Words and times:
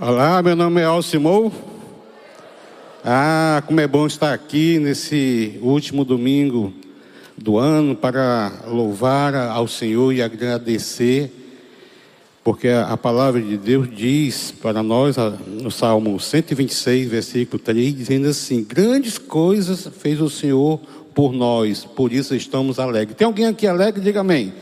Olá, 0.00 0.42
meu 0.42 0.56
nome 0.56 0.80
é 0.80 0.84
Alcimou. 0.84 1.52
Ah, 3.04 3.62
como 3.64 3.80
é 3.80 3.86
bom 3.86 4.08
estar 4.08 4.34
aqui 4.34 4.76
nesse 4.80 5.56
último 5.62 6.04
domingo 6.04 6.74
do 7.38 7.58
ano 7.58 7.94
para 7.94 8.50
louvar 8.66 9.36
ao 9.36 9.68
Senhor 9.68 10.12
e 10.12 10.20
agradecer, 10.20 11.30
porque 12.42 12.66
a 12.70 12.96
palavra 12.96 13.40
de 13.40 13.56
Deus 13.56 13.88
diz 13.88 14.50
para 14.50 14.82
nós 14.82 15.14
no 15.46 15.70
Salmo 15.70 16.18
126, 16.18 17.08
versículo 17.08 17.62
3, 17.62 17.94
dizendo 17.96 18.26
assim: 18.26 18.64
Grandes 18.64 19.16
coisas 19.16 19.88
fez 19.96 20.20
o 20.20 20.28
Senhor 20.28 20.80
por 21.14 21.32
nós, 21.32 21.84
por 21.84 22.12
isso 22.12 22.34
estamos 22.34 22.80
alegres. 22.80 23.16
Tem 23.16 23.26
alguém 23.26 23.46
aqui 23.46 23.64
alegre? 23.64 24.00
Diga 24.00 24.22
amém. 24.22 24.52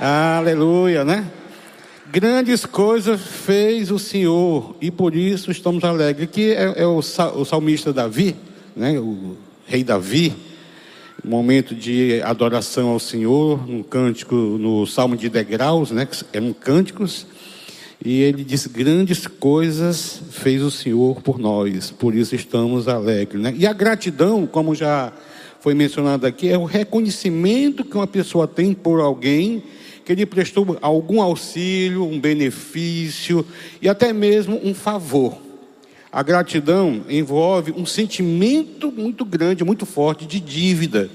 Aleluia, 0.00 1.04
né? 1.04 1.32
Grandes 2.10 2.64
coisas 2.64 3.20
fez 3.20 3.90
o 3.90 3.98
Senhor 3.98 4.74
e 4.80 4.90
por 4.90 5.14
isso 5.14 5.50
estamos 5.50 5.84
alegres. 5.84 6.26
Aqui 6.26 6.52
é, 6.52 6.82
é 6.82 6.86
o, 6.86 7.00
o, 7.00 7.44
salmista 7.44 7.92
Davi, 7.92 8.34
né? 8.74 8.98
o 8.98 9.36
rei 9.66 9.84
Davi, 9.84 10.34
momento 11.22 11.74
de 11.74 12.22
adoração 12.22 12.88
ao 12.88 12.98
Senhor, 12.98 13.60
um 13.68 13.82
cântico 13.82 14.34
no 14.34 14.86
Salmo 14.86 15.18
de 15.18 15.28
Degraus, 15.28 15.90
né? 15.90 16.08
é 16.32 16.40
um 16.40 16.54
cânticos, 16.54 17.26
e 18.02 18.22
ele 18.22 18.42
diz: 18.42 18.66
Grandes 18.66 19.26
coisas 19.26 20.22
fez 20.30 20.62
o 20.62 20.70
Senhor 20.70 21.20
por 21.20 21.38
nós, 21.38 21.90
por 21.90 22.14
isso 22.14 22.34
estamos 22.34 22.88
alegres. 22.88 23.42
Né? 23.42 23.54
E 23.58 23.66
a 23.66 23.72
gratidão, 23.74 24.46
como 24.46 24.74
já 24.74 25.12
foi 25.60 25.74
mencionado 25.74 26.26
aqui, 26.26 26.48
é 26.48 26.56
o 26.56 26.64
reconhecimento 26.64 27.84
que 27.84 27.96
uma 27.96 28.06
pessoa 28.06 28.48
tem 28.48 28.72
por 28.72 28.98
alguém 28.98 29.62
que 30.08 30.14
lhe 30.14 30.24
prestou 30.24 30.78
algum 30.80 31.20
auxílio, 31.20 32.02
um 32.02 32.18
benefício 32.18 33.44
e 33.82 33.90
até 33.90 34.10
mesmo 34.10 34.58
um 34.64 34.72
favor. 34.72 35.36
A 36.10 36.22
gratidão 36.22 37.04
envolve 37.10 37.72
um 37.72 37.84
sentimento 37.84 38.90
muito 38.90 39.22
grande, 39.22 39.62
muito 39.64 39.84
forte 39.84 40.24
de 40.24 40.40
dívida. 40.40 41.10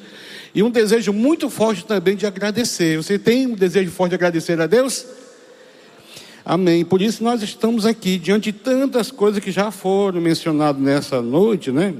E 0.53 0.61
um 0.61 0.69
desejo 0.69 1.11
muito 1.11 1.49
forte 1.49 1.83
também 1.83 2.15
de 2.15 2.27
agradecer. 2.27 2.97
Você 2.97 3.17
tem 3.17 3.47
um 3.47 3.55
desejo 3.55 3.89
forte 3.89 4.11
de 4.11 4.15
agradecer 4.15 4.61
a 4.61 4.67
Deus? 4.67 5.07
Amém. 6.45 6.85
Por 6.85 7.01
isso 7.01 7.23
nós 7.23 7.41
estamos 7.41 7.87
aqui, 7.87 8.19
diante 8.19 8.51
de 8.51 8.59
tantas 8.59 9.09
coisas 9.09 9.43
que 9.43 9.51
já 9.51 9.71
foram 9.71 10.21
mencionadas 10.21 10.79
nessa 10.79 11.19
noite, 11.19 11.71
né? 11.71 11.95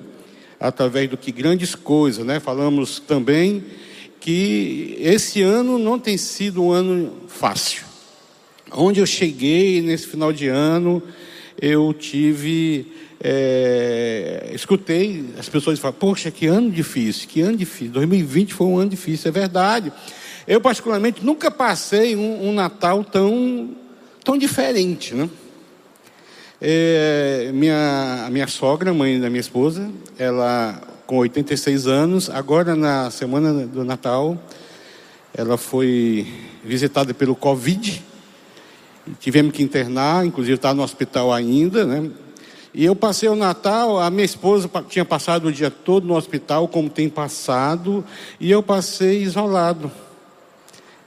Através 0.59 1.09
do 1.09 1.17
que 1.17 1.31
grandes 1.31 1.73
coisas, 1.73 2.23
né? 2.23 2.39
Falamos 2.39 2.99
também 2.99 3.63
que 4.23 4.95
esse 5.01 5.41
ano 5.41 5.77
não 5.77 5.99
tem 5.99 6.15
sido 6.17 6.63
um 6.63 6.71
ano 6.71 7.11
fácil. 7.27 7.83
Onde 8.71 9.01
eu 9.01 9.05
cheguei 9.05 9.81
nesse 9.81 10.07
final 10.07 10.31
de 10.31 10.47
ano, 10.47 11.03
eu 11.61 11.93
tive. 11.93 12.87
É, 13.21 14.49
escutei 14.53 15.25
as 15.37 15.49
pessoas 15.49 15.77
falar: 15.77 15.91
Poxa, 15.95 16.31
que 16.31 16.47
ano 16.47 16.71
difícil, 16.71 17.27
que 17.27 17.41
ano 17.41 17.57
difícil. 17.57 17.91
2020 17.91 18.53
foi 18.53 18.65
um 18.65 18.77
ano 18.77 18.91
difícil, 18.91 19.27
é 19.27 19.31
verdade. 19.31 19.91
Eu, 20.47 20.61
particularmente, 20.61 21.23
nunca 21.23 21.51
passei 21.51 22.15
um, 22.15 22.47
um 22.47 22.53
Natal 22.53 23.03
tão, 23.03 23.75
tão 24.23 24.37
diferente, 24.37 25.13
né? 25.13 25.29
É, 26.61 27.51
minha, 27.53 28.29
minha 28.31 28.47
sogra, 28.47 28.93
mãe 28.93 29.19
da 29.19 29.29
minha 29.29 29.41
esposa, 29.41 29.91
ela 30.17 30.92
com 31.05 31.17
86 31.17 31.87
anos. 31.87 32.29
Agora, 32.29 32.75
na 32.75 33.09
semana 33.11 33.65
do 33.65 33.83
Natal, 33.83 34.37
ela 35.33 35.57
foi 35.57 36.27
visitada 36.63 37.13
pelo 37.13 37.35
Covid. 37.35 38.03
Tivemos 39.19 39.53
que 39.53 39.61
internar, 39.61 40.25
inclusive 40.25 40.55
está 40.55 40.73
no 40.73 40.83
hospital 40.83 41.33
ainda, 41.33 41.85
né? 41.85 42.09
E 42.73 42.85
eu 42.85 42.95
passei 42.95 43.29
o 43.29 43.35
Natal, 43.35 43.99
a 43.99 44.09
minha 44.09 44.25
esposa 44.25 44.69
tinha 44.89 45.05
passado 45.05 45.47
o 45.47 45.51
dia 45.51 45.69
todo 45.69 46.07
no 46.07 46.15
hospital, 46.15 46.67
como 46.67 46.89
tem 46.89 47.07
passado, 47.07 48.03
e 48.39 48.49
eu 48.49 48.63
passei 48.63 49.21
isolado. 49.21 49.91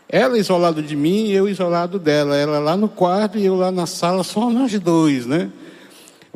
Ela 0.08 0.38
isolado 0.38 0.80
de 0.80 0.94
mim 0.94 1.26
e 1.26 1.32
eu 1.32 1.48
isolado 1.48 1.98
dela. 1.98 2.36
Ela 2.36 2.60
lá 2.60 2.76
no 2.76 2.88
quarto 2.88 3.38
e 3.38 3.44
eu 3.44 3.56
lá 3.56 3.72
na 3.72 3.86
sala, 3.86 4.22
só 4.22 4.48
nós 4.48 4.78
dois, 4.78 5.26
né? 5.26 5.50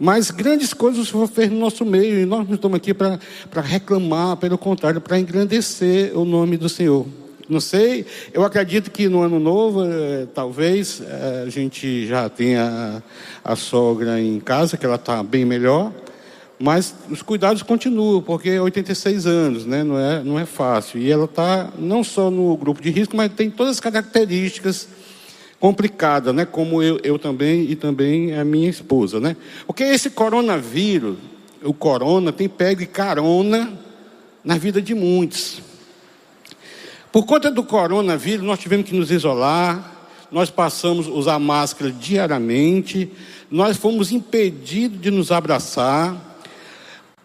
Mas 0.00 0.31
grandes 0.31 0.72
coisas 0.72 0.99
o 0.99 1.05
Senhor 1.05 1.28
fez 1.28 1.50
no 1.50 1.59
nosso 1.59 1.84
meio 1.84 2.19
e 2.21 2.25
nós 2.25 2.49
não 2.49 2.55
estamos 2.55 2.78
aqui 2.78 2.94
para 2.94 3.21
reclamar, 3.62 4.38
pelo 4.38 4.56
contrário, 4.56 4.99
para 4.99 5.21
engrandecer 5.21 6.16
o 6.16 6.25
nome 6.25 6.56
do 6.56 6.71
Senhor. 6.71 7.06
Não 7.47 7.61
sei, 7.61 8.06
eu 8.33 8.43
acredito 8.43 8.91
que 8.91 9.09
no 9.09 9.21
ano 9.21 9.38
novo, 9.38 9.84
eh, 9.84 10.27
talvez, 10.33 11.03
eh, 11.05 11.44
a 11.47 11.50
gente 11.50 12.06
já 12.06 12.28
tenha 12.28 13.03
a, 13.44 13.53
a 13.53 13.56
sogra 13.56 14.21
em 14.21 14.41
casa, 14.41 14.77
que 14.77 14.87
ela 14.87 14.94
está 14.94 15.22
bem 15.22 15.44
melhor, 15.44 15.93
mas 16.59 16.94
os 17.11 17.22
cuidados 17.22 17.62
continuam, 17.62 18.22
porque 18.22 18.50
é 18.50 18.61
86 18.61 19.27
anos, 19.27 19.67
né? 19.67 19.82
não, 19.82 19.99
é, 19.99 20.22
não 20.22 20.38
é 20.38 20.47
fácil. 20.47 21.00
E 21.00 21.11
ela 21.11 21.25
está 21.25 21.71
não 21.77 22.05
só 22.05 22.31
no 22.31 22.56
grupo 22.56 22.81
de 22.81 22.88
risco, 22.91 23.17
mas 23.17 23.32
tem 23.32 23.50
todas 23.50 23.72
as 23.72 23.81
características 23.81 24.87
complicada, 25.60 26.32
né? 26.32 26.47
Como 26.47 26.82
eu, 26.82 26.98
eu 27.04 27.19
também 27.19 27.71
e 27.71 27.76
também 27.76 28.34
a 28.34 28.43
minha 28.44 28.69
esposa, 28.69 29.21
né? 29.21 29.37
Porque 29.66 29.84
esse 29.84 30.09
coronavírus, 30.09 31.19
o 31.62 31.75
corona, 31.75 32.32
tem 32.32 32.48
pego 32.48 32.84
carona 32.87 33.78
na 34.43 34.56
vida 34.56 34.81
de 34.81 34.94
muitos. 34.94 35.60
Por 37.12 37.26
conta 37.26 37.50
do 37.50 37.62
coronavírus, 37.62 38.44
nós 38.44 38.59
tivemos 38.59 38.88
que 38.88 38.97
nos 38.97 39.10
isolar, 39.10 40.09
nós 40.32 40.49
passamos 40.49 41.06
a 41.06 41.10
usar 41.10 41.38
máscara 41.38 41.93
diariamente, 41.93 43.10
nós 43.50 43.76
fomos 43.76 44.12
impedidos 44.12 44.99
de 45.00 45.10
nos 45.10 45.31
abraçar. 45.31 46.16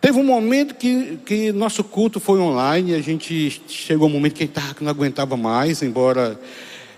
Teve 0.01 0.19
um 0.19 0.25
momento 0.25 0.75
que, 0.75 1.19
que 1.25 1.51
nosso 1.53 1.83
culto 1.83 2.19
foi 2.19 2.39
online, 2.39 2.95
a 2.95 3.01
gente 3.01 3.61
chegou 3.67 4.07
um 4.07 4.11
momento 4.11 4.33
que, 4.33 4.43
a 4.43 4.61
gente 4.61 4.83
não 4.83 4.91
aguentava 4.91 5.37
mais, 5.37 5.81
embora 5.81 6.39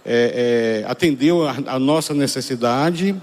é, 0.09 0.84
é, 0.85 0.90
atendeu 0.90 1.45
a, 1.45 1.56
a, 1.68 1.78
nossa 1.78 2.13
necessidade. 2.13 3.13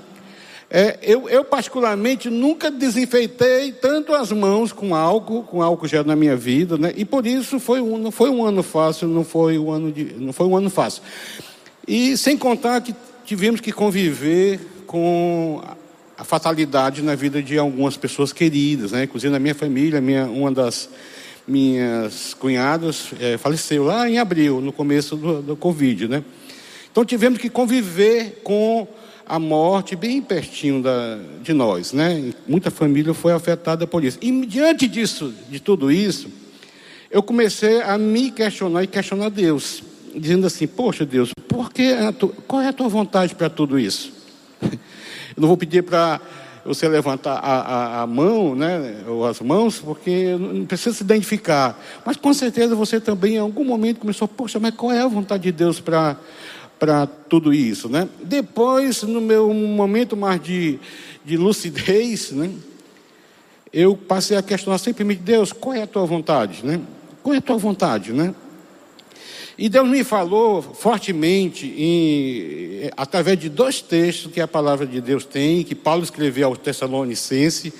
É, 0.71 0.99
eu, 1.03 1.29
eu, 1.31 1.43
particularmente, 1.43 2.29
nunca 2.29 2.71
desinfeitei 2.71 3.73
tanto 3.73 4.13
as 4.13 4.31
mãos 4.31 4.71
com 4.71 4.95
álcool, 4.95 5.45
com 5.45 5.63
álcool 5.63 5.89
gel 5.89 6.05
na 6.05 6.15
minha 6.15 6.37
vida, 6.37 6.77
né? 6.77 6.93
e 6.95 7.05
por 7.05 7.27
isso 7.27 7.59
foi 7.59 7.81
um, 7.81 7.97
não 7.97 8.11
foi 8.11 8.29
um 8.29 8.45
ano 8.45 8.63
fácil, 8.63 9.09
não 9.09 9.25
foi 9.25 9.59
um 9.59 9.71
ano, 9.71 9.91
de, 9.91 10.15
não 10.19 10.33
foi 10.33 10.47
um 10.47 10.55
ano 10.55 10.69
fácil. 10.69 11.03
E 11.89 12.17
sem 12.19 12.37
contar 12.37 12.83
que 12.83 12.95
tivemos 13.25 13.61
que 13.63 13.73
conviver 13.73 14.61
com 14.87 15.63
a 16.19 16.25
fatalidade 16.25 17.01
na 17.03 17.15
vida 17.15 17.43
de 17.43 17.57
algumas 17.57 17.97
pessoas 17.97 18.31
queridas, 18.31 18.93
né? 18.93 19.05
inclusive 19.05 19.33
na 19.33 19.39
minha 19.39 19.55
família, 19.55 20.03
minha, 20.03 20.27
uma 20.27 20.53
das 20.53 20.91
minhas 21.47 22.35
cunhadas 22.35 23.11
é, 23.21 23.39
faleceu 23.39 23.85
lá 23.85 24.09
em 24.09 24.19
abril, 24.19 24.61
no 24.61 24.73
começo 24.73 25.17
do, 25.17 25.41
do 25.41 25.57
Covid, 25.57 26.09
né? 26.09 26.25
Então 26.95 27.05
tivemos 27.05 27.41
que 27.41 27.51
conviver 27.51 28.41
com 28.45 28.87
a 29.27 29.37
morte 29.37 29.97
bem 29.97 30.23
pertinho 30.23 30.81
da, 30.81 31.19
de 31.43 31.53
nós, 31.53 31.93
né? 31.93 32.33
Muita 32.47 32.71
família 32.71 33.13
foi 33.13 33.33
afetada 33.33 33.85
por 33.85 34.05
isso. 34.05 34.17
E 34.23 34.47
diante 34.47 34.87
disso, 34.87 35.35
de 35.51 35.59
tudo 35.59 35.91
isso, 35.91 36.29
eu 37.11 37.21
comecei 37.21 37.83
a 37.83 37.99
me 37.99 38.31
questionar 38.31 38.85
e 38.85 38.87
questionar 38.87 39.29
Deus, 39.29 39.83
dizendo 40.15 40.47
assim: 40.47 40.69
Poxa, 40.69 41.05
Deus, 41.05 41.33
por 41.49 41.73
que 41.73 41.97
tu, 42.17 42.29
qual 42.47 42.63
é 42.63 42.69
a 42.69 42.73
tua 42.73 42.87
vontade 42.87 43.35
para 43.35 43.51
tudo 43.51 43.77
isso? 43.77 44.13
Eu 44.63 45.41
não 45.41 45.49
vou 45.49 45.57
pedir 45.57 45.83
para 45.83 46.21
você 46.65 46.87
levantar 46.87 47.35
a, 47.35 47.61
a, 47.61 48.03
a, 48.03 48.07
mão, 48.07 48.55
né, 48.55 49.03
ou 49.09 49.27
as 49.27 49.41
mãos, 49.41 49.81
porque 49.81 50.37
não 50.39 50.65
precisa 50.65 50.95
se 50.95 51.03
identificar. 51.03 51.77
Mas 52.07 52.17
com 52.17 52.33
certeza 52.33 52.77
você 52.77 53.01
também, 53.01 53.35
em 53.35 53.39
algum 53.39 53.65
momento, 53.65 53.99
começou: 53.99 54.29
Poxa, 54.29 54.61
mas 54.61 54.73
qual 54.77 54.93
é 54.93 55.01
a 55.01 55.09
vontade 55.09 55.43
de 55.43 55.51
Deus 55.51 55.81
para 55.81 56.17
para 56.79 57.07
tudo 57.07 57.53
isso, 57.53 57.89
né? 57.89 58.09
Depois, 58.23 59.03
no 59.03 59.21
meu 59.21 59.53
momento 59.53 60.17
mais 60.17 60.43
de, 60.43 60.79
de 61.25 61.37
lucidez, 61.37 62.31
né? 62.31 62.51
Eu 63.73 63.97
passei 63.97 64.37
a 64.37 64.43
questionar 64.43 64.79
simplesmente, 64.79 65.23
Deus, 65.23 65.53
qual 65.53 65.75
é 65.75 65.83
a 65.83 65.87
tua 65.87 66.07
vontade, 66.07 66.65
né? 66.65 66.81
Qual 67.23 67.35
é 67.35 67.39
a 67.39 67.43
tua 67.43 67.57
vontade, 67.57 68.13
né? 68.13 68.35
E 69.57 69.69
Deus 69.69 69.89
me 69.89 70.03
falou 70.03 70.63
fortemente, 70.63 71.67
em, 71.67 72.91
através 72.97 73.39
de 73.39 73.49
dois 73.49 73.81
textos 73.81 74.33
que 74.33 74.41
a 74.41 74.49
palavra 74.49 74.85
de 74.85 75.01
Deus 75.01 75.25
tem, 75.25 75.63
que 75.63 75.75
Paulo 75.75 76.03
escreveu 76.03 76.49
aos 76.49 76.59
Tessalonicenses, 76.59 77.73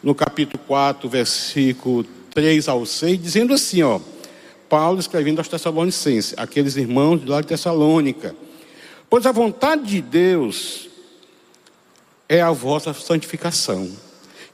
no 0.00 0.14
capítulo 0.14 0.62
4, 0.66 1.08
versículo 1.08 2.04
3 2.32 2.68
ao 2.68 2.86
6, 2.86 3.20
dizendo 3.20 3.52
assim, 3.52 3.82
ó. 3.82 4.00
Paulo 4.68 5.00
escrevendo 5.00 5.38
aos 5.38 5.48
Tessalonicenses, 5.48 6.34
aqueles 6.36 6.76
irmãos 6.76 7.20
de 7.20 7.26
lá 7.26 7.40
de 7.40 7.46
Tessalônica. 7.46 8.34
Pois 9.08 9.24
a 9.24 9.32
vontade 9.32 9.84
de 9.84 10.02
Deus 10.02 10.88
é 12.28 12.42
a 12.42 12.50
vossa 12.50 12.92
santificação, 12.92 13.90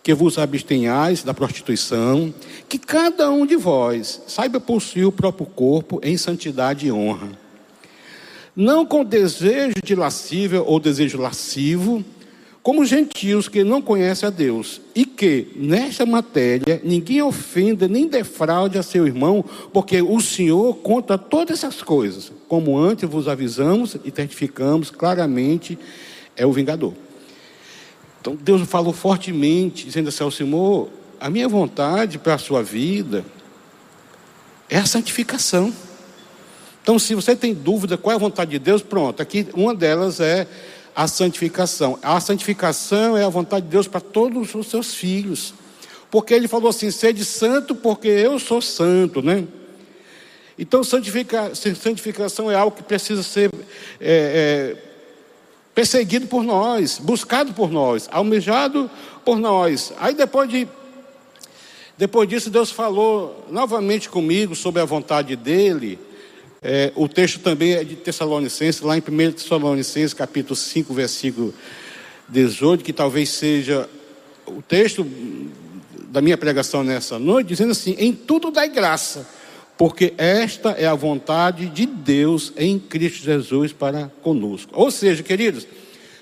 que 0.02 0.14
vos 0.14 0.38
abstenhais 0.38 1.24
da 1.24 1.34
prostituição, 1.34 2.32
que 2.68 2.78
cada 2.78 3.30
um 3.30 3.44
de 3.44 3.56
vós 3.56 4.22
saiba 4.28 4.60
possuir 4.60 5.06
o 5.06 5.12
próprio 5.12 5.46
corpo 5.46 5.98
em 6.02 6.16
santidade 6.16 6.86
e 6.86 6.92
honra. 6.92 7.30
Não 8.54 8.86
com 8.86 9.04
desejo 9.04 9.74
de 9.82 9.96
lascívia 9.96 10.62
ou 10.62 10.78
desejo 10.78 11.18
lascivo, 11.18 12.04
como 12.64 12.82
gentios 12.86 13.46
que 13.46 13.62
não 13.62 13.82
conhecem 13.82 14.26
a 14.26 14.30
Deus, 14.30 14.80
e 14.94 15.04
que, 15.04 15.48
nesta 15.54 16.06
matéria, 16.06 16.80
ninguém 16.82 17.20
ofenda 17.20 17.86
nem 17.86 18.08
defraude 18.08 18.78
a 18.78 18.82
seu 18.82 19.06
irmão, 19.06 19.44
porque 19.70 20.00
o 20.00 20.18
Senhor 20.18 20.74
conta 20.76 21.18
todas 21.18 21.58
essas 21.58 21.82
coisas, 21.82 22.32
como 22.48 22.78
antes 22.78 23.06
vos 23.06 23.28
avisamos 23.28 23.98
e 24.02 24.10
testificamos 24.10 24.90
claramente, 24.90 25.78
é 26.34 26.46
o 26.46 26.52
vingador. 26.52 26.94
Então 28.18 28.34
Deus 28.34 28.62
falou 28.62 28.94
fortemente, 28.94 29.84
dizendo 29.84 30.08
assim 30.08 30.24
ao 30.24 30.30
Senhor: 30.30 30.88
a 31.20 31.28
minha 31.28 31.46
vontade 31.46 32.18
para 32.18 32.32
a 32.32 32.38
sua 32.38 32.62
vida 32.62 33.26
é 34.70 34.78
a 34.78 34.86
santificação. 34.86 35.70
Então, 36.82 36.98
se 36.98 37.14
você 37.14 37.36
tem 37.36 37.52
dúvida 37.52 37.96
qual 37.98 38.12
é 38.12 38.16
a 38.16 38.18
vontade 38.18 38.52
de 38.52 38.58
Deus, 38.58 38.82
pronto, 38.82 39.20
aqui 39.20 39.46
uma 39.54 39.74
delas 39.74 40.20
é 40.20 40.46
a 40.94 41.06
santificação. 41.06 41.98
A 42.02 42.20
santificação 42.20 43.16
é 43.16 43.24
a 43.24 43.28
vontade 43.28 43.66
de 43.66 43.72
Deus 43.72 43.88
para 43.88 44.00
todos 44.00 44.54
os 44.54 44.66
seus 44.66 44.94
filhos. 44.94 45.54
Porque 46.10 46.32
ele 46.32 46.48
falou 46.48 46.70
assim: 46.70 46.90
sede 46.90 47.24
santo, 47.24 47.74
porque 47.74 48.08
eu 48.08 48.38
sou 48.38 48.62
santo, 48.62 49.20
né? 49.20 49.46
Então, 50.58 50.84
santifica, 50.84 51.52
santificação 51.54 52.50
é 52.50 52.54
algo 52.54 52.76
que 52.76 52.82
precisa 52.82 53.22
ser 53.24 53.50
é, 54.00 54.76
é, 54.76 54.76
perseguido 55.74 56.28
por 56.28 56.44
nós, 56.44 56.98
buscado 56.98 57.52
por 57.52 57.72
nós, 57.72 58.08
almejado 58.12 58.88
por 59.24 59.38
nós. 59.38 59.92
Aí 59.98 60.14
depois 60.14 60.48
de 60.48 60.68
depois 61.96 62.28
disso, 62.28 62.50
Deus 62.50 62.72
falou 62.72 63.46
novamente 63.50 64.08
comigo 64.08 64.56
sobre 64.56 64.82
a 64.82 64.84
vontade 64.84 65.36
dele. 65.36 65.98
É, 66.66 66.90
o 66.94 67.06
texto 67.06 67.40
também 67.40 67.74
é 67.74 67.84
de 67.84 67.94
Tessalonicenses, 67.94 68.80
lá 68.80 68.96
em 68.96 69.02
1 69.06 69.32
Tessalonicenses, 69.32 70.14
capítulo 70.14 70.56
5, 70.56 70.94
versículo 70.94 71.52
18, 72.26 72.82
que 72.82 72.90
talvez 72.90 73.28
seja 73.28 73.86
o 74.46 74.62
texto 74.62 75.06
da 76.08 76.22
minha 76.22 76.38
pregação 76.38 76.82
nessa 76.82 77.18
noite, 77.18 77.48
dizendo 77.48 77.72
assim: 77.72 77.94
em 77.98 78.14
tudo 78.14 78.50
dai 78.50 78.70
graça, 78.70 79.28
porque 79.76 80.14
esta 80.16 80.70
é 80.70 80.86
a 80.86 80.94
vontade 80.94 81.66
de 81.66 81.84
Deus 81.84 82.50
em 82.56 82.78
Cristo 82.78 83.22
Jesus 83.22 83.74
para 83.74 84.10
conosco. 84.22 84.72
Ou 84.74 84.90
seja, 84.90 85.22
queridos, 85.22 85.66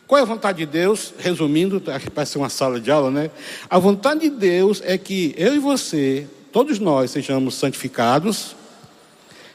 qual 0.09 0.19
é 0.19 0.23
a 0.23 0.27
vontade 0.27 0.59
de 0.59 0.67
Deus? 0.67 1.15
Resumindo, 1.19 1.81
aqui 1.87 2.11
parece 2.11 2.37
uma 2.37 2.49
sala 2.49 2.81
de 2.81 2.91
aula, 2.91 3.13
né? 3.13 3.31
A 3.71 3.79
vontade 3.79 4.23
de 4.23 4.31
Deus 4.31 4.83
é 4.85 4.99
que 4.99 5.37
eu 5.39 5.55
e 5.55 5.61
você, 5.61 6.27
todos 6.51 6.81
nós, 6.81 7.13
sejamos 7.13 7.55
santificados 7.55 8.57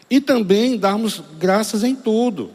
e 0.10 0.22
também 0.22 0.78
darmos 0.78 1.22
graças 1.38 1.84
em 1.84 1.96
tudo. 1.96 2.52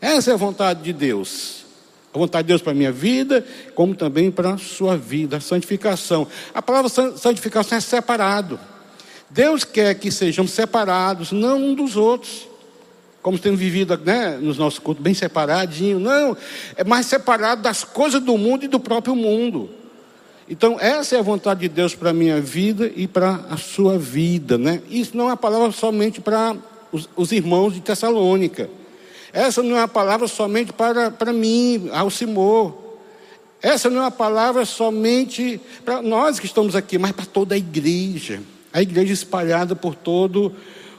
Essa 0.00 0.30
é 0.30 0.34
a 0.34 0.36
vontade 0.36 0.82
de 0.82 0.92
Deus. 0.92 1.64
A 2.12 2.18
vontade 2.18 2.44
de 2.44 2.48
Deus 2.48 2.62
para 2.62 2.72
a 2.72 2.74
minha 2.74 2.92
vida, 2.92 3.46
como 3.74 3.94
também 3.94 4.30
para 4.30 4.54
a 4.54 4.58
sua 4.58 4.96
vida, 4.96 5.36
a 5.36 5.40
santificação. 5.40 6.26
A 6.54 6.62
palavra 6.62 6.88
santificação 6.88 7.76
é 7.76 7.80
separado. 7.80 8.58
Deus 9.28 9.64
quer 9.64 9.94
que 9.94 10.10
sejamos 10.10 10.52
separados, 10.52 11.32
não 11.32 11.58
um 11.58 11.74
dos 11.74 11.96
outros. 11.96 12.48
Como 13.20 13.38
temos 13.38 13.58
vivido 13.58 13.98
né, 14.04 14.38
nos 14.40 14.56
nossos 14.56 14.78
cultos, 14.78 15.02
bem 15.02 15.12
separadinho. 15.12 15.98
Não, 15.98 16.36
é 16.76 16.84
mais 16.84 17.06
separado 17.06 17.60
das 17.60 17.82
coisas 17.82 18.22
do 18.22 18.38
mundo 18.38 18.64
e 18.64 18.68
do 18.68 18.78
próprio 18.78 19.16
mundo. 19.16 19.68
Então, 20.48 20.78
essa 20.78 21.16
é 21.16 21.18
a 21.18 21.22
vontade 21.22 21.60
de 21.60 21.68
Deus 21.68 21.92
para 21.94 22.10
a 22.10 22.14
minha 22.14 22.40
vida 22.40 22.90
e 22.94 23.08
para 23.08 23.40
a 23.50 23.56
sua 23.56 23.98
vida. 23.98 24.56
Né? 24.56 24.80
Isso 24.88 25.16
não 25.16 25.24
é 25.24 25.30
uma 25.30 25.36
palavra 25.36 25.72
somente 25.72 26.20
para 26.20 26.54
os, 26.96 27.08
os 27.14 27.32
irmãos 27.32 27.74
de 27.74 27.80
Tessalônica. 27.80 28.68
Essa 29.32 29.62
não 29.62 29.76
é 29.76 29.80
uma 29.80 29.88
palavra 29.88 30.26
somente 30.26 30.72
para, 30.72 31.10
para 31.10 31.32
mim, 31.32 31.90
Alcimor. 31.92 32.74
Essa 33.62 33.90
não 33.90 33.98
é 33.98 34.04
uma 34.04 34.10
palavra 34.10 34.64
somente 34.64 35.60
para 35.84 36.00
nós 36.00 36.40
que 36.40 36.46
estamos 36.46 36.74
aqui, 36.74 36.98
mas 36.98 37.12
para 37.12 37.26
toda 37.26 37.54
a 37.54 37.58
igreja. 37.58 38.40
A 38.72 38.80
igreja 38.82 39.12
espalhada 39.12 39.76
por 39.76 39.94
todo 39.94 40.54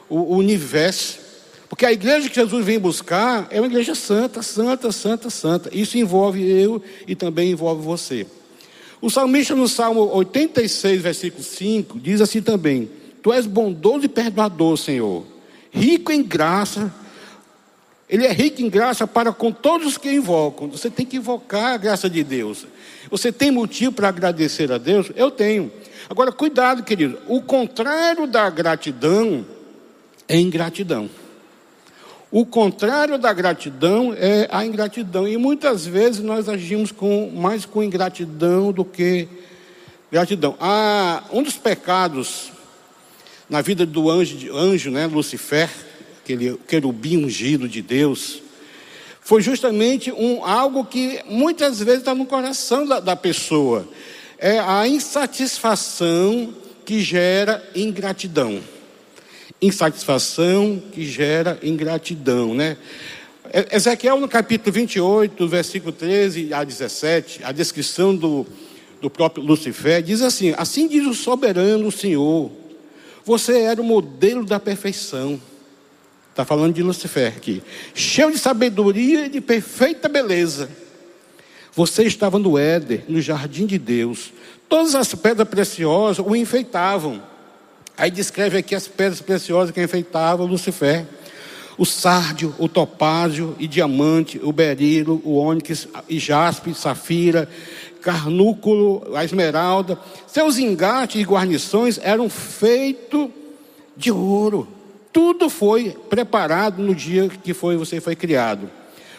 o 0.10 0.36
universo. 0.36 1.20
Porque 1.70 1.86
a 1.86 1.92
igreja 1.92 2.30
que 2.30 2.36
Jesus 2.36 2.64
vem 2.66 2.80
buscar 2.80 3.48
é 3.50 3.60
uma 3.60 3.68
igreja 3.68 3.94
santa, 3.94 4.42
santa, 4.42 4.92
santa, 4.92 5.30
santa. 5.30 5.70
Isso 5.74 5.98
envolve 5.98 6.44
eu 6.44 6.82
e 7.08 7.16
também 7.16 7.52
envolve 7.52 7.84
você. 7.84 8.26
O 9.02 9.10
salmista 9.10 9.54
no 9.54 9.68
Salmo 9.68 10.10
86, 10.16 11.02
versículo 11.02 11.44
5, 11.44 12.00
diz 12.00 12.22
assim 12.22 12.42
também: 12.42 12.90
Tu 13.22 13.34
és 13.34 13.46
bondoso 13.46 14.06
e 14.06 14.10
perdoador, 14.10 14.78
Senhor 14.78 15.37
rico 15.78 16.12
em 16.12 16.24
graça. 16.24 16.94
Ele 18.10 18.26
é 18.26 18.32
rico 18.32 18.62
em 18.62 18.70
graça 18.70 19.06
para 19.06 19.32
com 19.32 19.52
todos 19.52 19.88
os 19.88 19.98
que 19.98 20.12
invocam. 20.12 20.70
Você 20.70 20.90
tem 20.90 21.06
que 21.06 21.18
invocar 21.18 21.74
a 21.74 21.78
graça 21.78 22.10
de 22.10 22.24
Deus. 22.24 22.66
Você 23.10 23.32
tem 23.32 23.52
motivo 23.52 23.92
para 23.92 24.10
agradecer 24.10 24.72
a 24.72 24.78
Deus? 24.78 25.12
Eu 25.16 25.30
tenho. 25.30 25.72
Agora, 26.10 26.32
cuidado, 26.32 26.84
querido. 26.84 27.20
O 27.28 27.42
contrário 27.42 28.26
da 28.28 28.50
gratidão 28.50 29.46
é 30.28 30.38
ingratidão. 30.38 31.10
O 32.32 32.46
contrário 32.46 33.18
da 33.18 33.32
gratidão 33.32 34.14
é 34.18 34.48
a 34.52 34.66
ingratidão. 34.66 35.28
E 35.28 35.38
muitas 35.38 35.86
vezes 35.86 36.22
nós 36.22 36.50
agimos 36.50 36.92
com, 36.92 37.32
mais 37.32 37.66
com 37.66 37.84
ingratidão 37.84 38.72
do 38.72 38.84
que 38.84 39.28
gratidão. 40.12 40.56
Ah, 40.60 41.24
um 41.32 41.44
dos 41.44 41.58
pecados 41.58 42.52
na 43.50 43.62
vida 43.62 43.86
do 43.86 44.10
anjo, 44.10 44.56
anjo 44.56 44.92
né, 44.92 45.08
Lucifer, 45.08 45.70
aquele 46.22 46.58
querubim 46.68 47.24
ungido 47.24 47.68
de 47.68 47.82
Deus, 47.82 48.42
foi 49.22 49.42
justamente 49.42 50.12
um, 50.12 50.44
algo 50.46 50.86
que 50.86 51.22
muitas 51.26 51.80
vezes 51.80 52.00
está 52.00 52.16
no 52.16 52.26
coração 52.26 52.86
da, 52.86 53.00
da 53.00 53.16
pessoa. 53.16 53.88
É 54.38 54.60
a 54.60 54.88
insatisfação 54.88 56.54
que 56.86 57.02
gera 57.02 57.62
ingratidão. 57.76 58.62
Insatisfação 59.62 60.82
que 60.92 61.06
gera 61.06 61.60
ingratidão, 61.64 62.54
né? 62.54 62.78
Ezequiel, 63.72 64.20
no 64.20 64.28
capítulo 64.28 64.72
28, 64.74 65.48
versículo 65.48 65.92
13 65.92 66.54
a 66.54 66.64
17, 66.64 67.44
a 67.44 67.52
descrição 67.52 68.16
do, 68.16 68.46
do 69.02 69.10
próprio 69.10 69.44
Lucifer, 69.44 70.02
diz 70.02 70.22
assim: 70.22 70.54
Assim 70.58 70.88
diz 70.88 71.06
o 71.06 71.14
soberano 71.14 71.92
Senhor, 71.92 72.52
você 73.28 73.60
era 73.60 73.82
o 73.82 73.84
modelo 73.84 74.46
da 74.46 74.58
perfeição. 74.58 75.38
Está 76.32 76.46
falando 76.46 76.74
de 76.74 76.82
Lucifer 76.82 77.28
aqui. 77.36 77.62
Cheio 77.94 78.32
de 78.32 78.40
sabedoria 78.40 79.26
e 79.26 79.30
de 79.30 79.42
perfeita 79.42 80.08
beleza. 80.08 80.70
Você 81.74 82.04
estava 82.04 82.40
no 82.40 82.58
Éder, 82.58 83.04
no 83.10 83.20
jardim 83.20 83.66
de 83.66 83.78
Deus. 83.78 84.32
Todas 84.70 84.96
as 84.96 85.14
pedras 85.14 85.46
preciosas 85.50 86.26
o 86.26 86.38
enfeitavam. 86.38 87.22
Aí 87.98 88.10
descreve 88.10 88.60
aqui 88.60 88.74
as 88.74 88.88
pedras 88.88 89.20
preciosas 89.20 89.72
que 89.72 89.84
enfeitavam 89.84 90.46
Lucifer. 90.46 91.06
O 91.78 91.86
sárdio, 91.86 92.56
o 92.58 92.70
topázio 92.70 93.58
e 93.60 93.68
diamante, 93.68 94.40
o 94.42 94.54
berilo, 94.54 95.22
o 95.26 95.36
ônix 95.36 95.86
e 96.08 96.18
jaspe, 96.18 96.74
safira, 96.74 97.50
carnúculo, 98.08 99.06
a 99.14 99.26
esmeralda. 99.26 100.00
Seus 100.28 100.58
engates 100.58 101.20
e 101.20 101.26
guarnições 101.26 102.00
eram 102.02 102.30
feitos 102.30 103.28
de 103.98 104.10
ouro. 104.10 104.66
Tudo 105.12 105.50
foi 105.50 105.90
preparado 106.10 106.82
no 106.82 106.96
dia 106.96 107.28
que 107.28 107.54
foi, 107.54 107.76
você 107.76 108.00
foi 108.00 108.16
criado. 108.16 108.70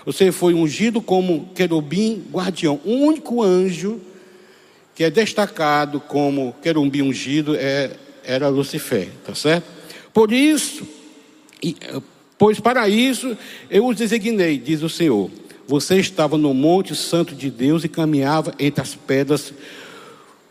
Você 0.07 0.33
foi 0.33 0.54
ungido 0.54 1.02
como 1.02 1.50
querubim 1.54 2.25
guardião. 2.33 2.80
O 2.83 2.92
único 2.92 3.42
anjo 3.42 4.00
que 4.95 5.04
é 5.04 5.11
destacado 5.11 6.00
como 6.00 6.57
querubim 6.62 7.02
ungido 7.02 7.54
é, 7.57 7.90
era 8.25 8.49
Lucifer, 8.49 9.11
tá 9.23 9.35
certo? 9.35 9.66
Por 10.14 10.33
isso, 10.33 10.88
pois 12.38 12.59
para 12.59 12.88
isso 12.88 13.37
eu 13.68 13.87
os 13.87 13.99
designei, 13.99 14.57
diz 14.57 14.83
o 14.83 14.88
Senhor 14.88 15.30
você 15.68 15.96
estava 15.96 16.38
no 16.38 16.54
Monte 16.54 16.96
Santo 16.96 17.34
de 17.34 17.50
Deus 17.50 17.84
e 17.84 17.88
caminhava 17.90 18.54
entre 18.58 18.80
as 18.80 18.94
pedras 18.94 19.52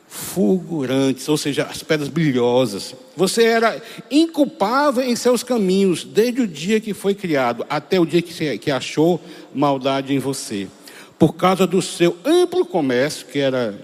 fulgurantes, 0.07 1.27
ou 1.27 1.35
seja, 1.35 1.63
as 1.63 1.81
pedras 1.81 2.07
brilhosas. 2.07 2.95
Você 3.15 3.43
era 3.43 3.81
inculpável 4.11 5.03
em 5.03 5.15
seus 5.15 5.41
caminhos, 5.41 6.03
desde 6.03 6.41
o 6.41 6.47
dia 6.47 6.79
que 6.79 6.93
foi 6.93 7.15
criado 7.15 7.65
até 7.67 7.99
o 7.99 8.05
dia 8.05 8.21
que, 8.21 8.69
achou 8.69 9.19
maldade 9.55 10.13
em 10.13 10.19
você. 10.19 10.67
Por 11.17 11.33
causa 11.33 11.65
do 11.65 11.81
seu 11.81 12.15
amplo 12.23 12.63
comércio, 12.63 13.25
que 13.25 13.39
era 13.39 13.75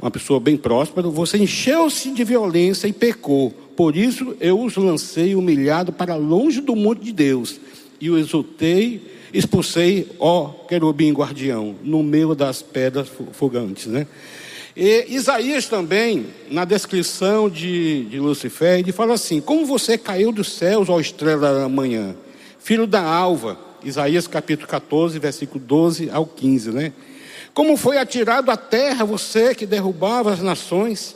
uma 0.00 0.10
pessoa 0.10 0.40
bem 0.40 0.56
próspera, 0.56 1.08
você 1.08 1.38
encheu-se 1.38 2.10
de 2.10 2.24
violência 2.24 2.88
e 2.88 2.92
pecou. 2.92 3.50
Por 3.76 3.96
isso 3.96 4.36
eu 4.40 4.60
os 4.60 4.76
lancei 4.76 5.36
humilhado 5.36 5.92
para 5.92 6.16
longe 6.16 6.60
do 6.60 6.74
monte 6.74 7.04
de 7.04 7.12
Deus 7.12 7.60
e 8.00 8.10
o 8.10 8.18
exultei 8.18 9.15
expulsei, 9.32 10.08
ó 10.18 10.48
querubim 10.68 11.12
guardião, 11.12 11.74
no 11.82 12.02
meio 12.02 12.34
das 12.34 12.62
pedras 12.62 13.08
fogantes, 13.32 13.86
né? 13.86 14.06
E 14.76 15.06
Isaías 15.08 15.66
também, 15.66 16.26
na 16.50 16.66
descrição 16.66 17.48
de, 17.48 18.04
de 18.04 18.20
Lucifer, 18.20 18.78
ele 18.78 18.92
fala 18.92 19.14
assim: 19.14 19.40
Como 19.40 19.64
você 19.64 19.96
caiu 19.96 20.30
dos 20.30 20.52
céus, 20.52 20.90
ó 20.90 21.00
estrela 21.00 21.60
da 21.60 21.68
manhã, 21.68 22.14
filho 22.58 22.86
da 22.86 23.02
alva, 23.02 23.58
Isaías 23.82 24.26
capítulo 24.26 24.68
14, 24.68 25.18
versículo 25.18 25.64
12 25.64 26.10
ao 26.10 26.26
15, 26.26 26.72
né? 26.72 26.92
Como 27.54 27.74
foi 27.78 27.96
atirado 27.96 28.50
à 28.50 28.56
terra 28.56 29.02
você 29.02 29.54
que 29.54 29.64
derrubava 29.64 30.30
as 30.30 30.40
nações? 30.40 31.14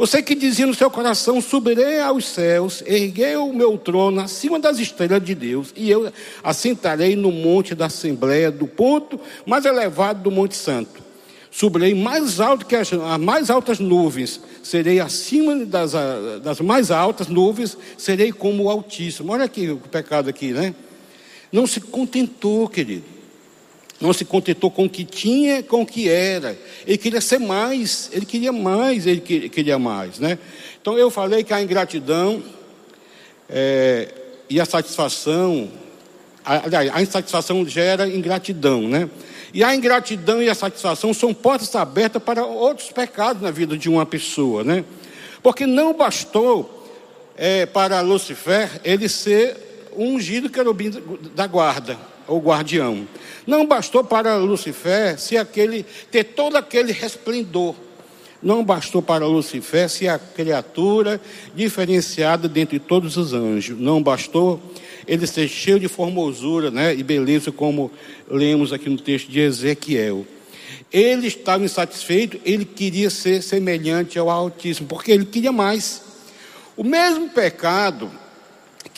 Você 0.00 0.22
que 0.22 0.34
dizia 0.34 0.64
no 0.64 0.72
seu 0.72 0.90
coração: 0.90 1.42
Subirei 1.42 2.00
aos 2.00 2.24
céus, 2.24 2.82
erguei 2.86 3.36
o 3.36 3.52
meu 3.52 3.76
trono 3.76 4.22
acima 4.22 4.58
das 4.58 4.78
estrelas 4.78 5.22
de 5.22 5.34
Deus, 5.34 5.74
e 5.76 5.90
eu 5.90 6.10
assentarei 6.42 7.14
no 7.14 7.30
monte 7.30 7.74
da 7.74 7.84
Assembleia, 7.84 8.50
do 8.50 8.66
ponto 8.66 9.20
mais 9.44 9.66
elevado 9.66 10.22
do 10.22 10.30
Monte 10.30 10.56
Santo. 10.56 11.02
Subirei 11.50 11.94
mais 11.94 12.40
alto 12.40 12.64
que 12.64 12.76
as, 12.76 12.90
as 12.90 13.20
mais 13.20 13.50
altas 13.50 13.78
nuvens, 13.78 14.40
serei 14.62 15.00
acima 15.00 15.66
das, 15.66 15.92
das 16.42 16.62
mais 16.62 16.90
altas 16.90 17.28
nuvens, 17.28 17.76
serei 17.98 18.32
como 18.32 18.64
o 18.64 18.70
Altíssimo. 18.70 19.30
Olha 19.34 19.44
aqui 19.44 19.68
o 19.68 19.76
pecado 19.76 20.30
aqui, 20.30 20.52
né? 20.52 20.74
Não 21.52 21.66
se 21.66 21.78
contentou, 21.78 22.66
querido. 22.70 23.19
Não 24.00 24.12
se 24.12 24.24
contentou 24.24 24.70
com 24.70 24.86
o 24.86 24.90
que 24.90 25.04
tinha, 25.04 25.62
com 25.62 25.82
o 25.82 25.86
que 25.86 26.08
era. 26.08 26.58
Ele 26.86 26.96
queria 26.96 27.20
ser 27.20 27.38
mais, 27.38 28.08
ele 28.12 28.24
queria 28.24 28.52
mais, 28.52 29.06
ele 29.06 29.20
queria 29.20 29.78
mais, 29.78 30.18
né? 30.18 30.38
Então 30.80 30.96
eu 30.96 31.10
falei 31.10 31.44
que 31.44 31.52
a 31.52 31.60
ingratidão 31.60 32.42
é, 33.48 34.08
e 34.48 34.58
a 34.58 34.64
satisfação, 34.64 35.68
aliás, 36.44 36.90
a 36.94 37.02
insatisfação 37.02 37.66
gera 37.66 38.08
ingratidão, 38.08 38.88
né? 38.88 39.10
E 39.52 39.62
a 39.62 39.74
ingratidão 39.74 40.42
e 40.42 40.48
a 40.48 40.54
satisfação 40.54 41.12
são 41.12 41.34
portas 41.34 41.74
abertas 41.74 42.22
para 42.22 42.44
outros 42.44 42.90
pecados 42.90 43.42
na 43.42 43.50
vida 43.50 43.76
de 43.76 43.88
uma 43.88 44.06
pessoa, 44.06 44.64
né? 44.64 44.84
Porque 45.42 45.66
não 45.66 45.92
bastou 45.92 46.88
é, 47.36 47.66
para 47.66 48.00
Lucifer 48.00 48.80
ele 48.84 49.08
ser 49.08 49.90
um 49.96 50.14
ungido 50.14 50.48
querubim 50.48 50.90
da 51.34 51.46
guarda, 51.46 51.98
ou 52.30 52.40
guardião. 52.40 53.06
Não 53.46 53.66
bastou 53.66 54.04
para 54.04 54.36
Lucifer 54.36 55.18
se 55.18 55.36
aquele 55.36 55.84
ter 56.10 56.24
todo 56.24 56.56
aquele 56.56 56.92
resplendor. 56.92 57.74
Não 58.42 58.64
bastou 58.64 59.02
para 59.02 59.26
Lucifer 59.26 59.88
ser 59.90 60.08
a 60.08 60.18
criatura 60.18 61.20
diferenciada 61.54 62.48
dentre 62.48 62.78
todos 62.78 63.16
os 63.16 63.34
anjos. 63.34 63.78
Não 63.78 64.02
bastou 64.02 64.62
ele 65.06 65.26
ser 65.26 65.48
cheio 65.48 65.78
de 65.78 65.88
formosura 65.88 66.70
né, 66.70 66.94
e 66.94 67.02
beleza, 67.02 67.50
como 67.52 67.90
lemos 68.30 68.72
aqui 68.72 68.88
no 68.88 68.96
texto 68.96 69.28
de 69.28 69.40
Ezequiel. 69.40 70.24
Ele 70.92 71.26
estava 71.26 71.64
insatisfeito, 71.64 72.40
ele 72.44 72.64
queria 72.64 73.10
ser 73.10 73.42
semelhante 73.42 74.18
ao 74.18 74.30
Altíssimo, 74.30 74.88
porque 74.88 75.12
ele 75.12 75.24
queria 75.24 75.52
mais. 75.52 76.02
O 76.76 76.84
mesmo 76.84 77.28
pecado 77.28 78.10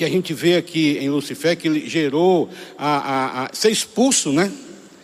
que 0.02 0.06
a 0.06 0.11
gente 0.11 0.35
vê 0.35 0.56
aqui 0.56 0.99
em 0.99 1.09
Lucifer, 1.09 1.56
que 1.56 1.68
ele 1.68 1.88
gerou 1.88 2.50
a, 2.76 2.97
a, 2.97 3.44
a 3.44 3.50
ser 3.52 3.71
expulso, 3.71 4.32
né? 4.32 4.50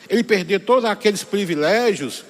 Ele 0.08 0.24
perdeu 0.24 0.58
todos 0.58 0.84
aqueles 0.84 1.22
privilégios 1.22 2.24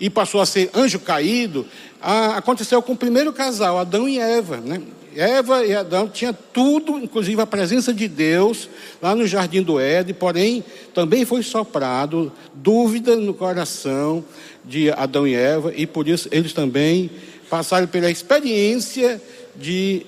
e 0.00 0.08
passou 0.08 0.40
a 0.40 0.46
ser 0.46 0.70
anjo 0.74 0.98
caído. 0.98 1.66
Aconteceu 2.00 2.80
com 2.80 2.94
o 2.94 2.96
primeiro 2.96 3.30
casal, 3.30 3.78
Adão 3.78 4.08
e 4.08 4.18
Eva, 4.18 4.56
né? 4.56 4.80
Eva 5.14 5.66
e 5.66 5.74
Adão 5.74 6.08
tinham 6.08 6.34
tudo, 6.54 6.96
inclusive 6.98 7.42
a 7.42 7.46
presença 7.46 7.92
de 7.92 8.08
Deus, 8.08 8.70
lá 9.02 9.14
no 9.14 9.26
jardim 9.26 9.62
do 9.62 9.78
Éden, 9.78 10.14
porém 10.14 10.64
também 10.94 11.26
foi 11.26 11.42
soprado 11.42 12.32
dúvida 12.54 13.14
no 13.16 13.34
coração 13.34 14.24
de 14.64 14.90
Adão 14.90 15.28
e 15.28 15.34
Eva, 15.34 15.74
e 15.76 15.86
por 15.86 16.08
isso 16.08 16.26
eles 16.32 16.54
também 16.54 17.10
passaram 17.50 17.86
pela 17.86 18.10
experiência 18.10 19.20
de 19.54 20.06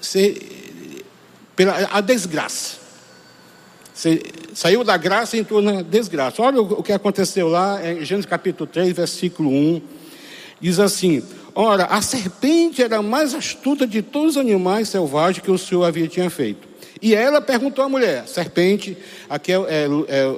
ser 0.00 0.53
pela 1.56 1.88
a 1.92 2.00
desgraça. 2.00 2.76
Você 3.94 4.22
saiu 4.52 4.82
da 4.82 4.96
graça 4.96 5.36
e 5.36 5.40
entrou 5.40 5.62
na 5.62 5.82
desgraça. 5.82 6.42
Olha 6.42 6.60
o, 6.60 6.82
que 6.82 6.92
aconteceu 6.92 7.48
lá 7.48 7.78
em 7.80 8.04
Gênesis 8.04 8.28
capítulo 8.28 8.68
3, 8.68 8.92
versículo 8.92 9.50
1. 9.50 9.82
Diz 10.60 10.80
assim: 10.80 11.22
Ora, 11.54 11.84
a 11.84 12.02
serpente 12.02 12.82
era 12.82 13.00
mais 13.00 13.34
astuta 13.34 13.86
de 13.86 14.02
todos 14.02 14.30
os 14.30 14.36
animais 14.36 14.88
selvagens 14.88 15.44
que 15.44 15.50
o 15.50 15.56
Senhor 15.56 15.84
havia 15.84 16.08
tinha 16.08 16.28
feito. 16.28 16.66
E 17.00 17.14
ela 17.14 17.40
perguntou 17.40 17.84
à 17.84 17.88
mulher: 17.88 18.26
serpente, 18.26 18.96
aqui 19.30 19.52
é, 19.52 19.56
é, 19.56 19.86
é 20.08 20.36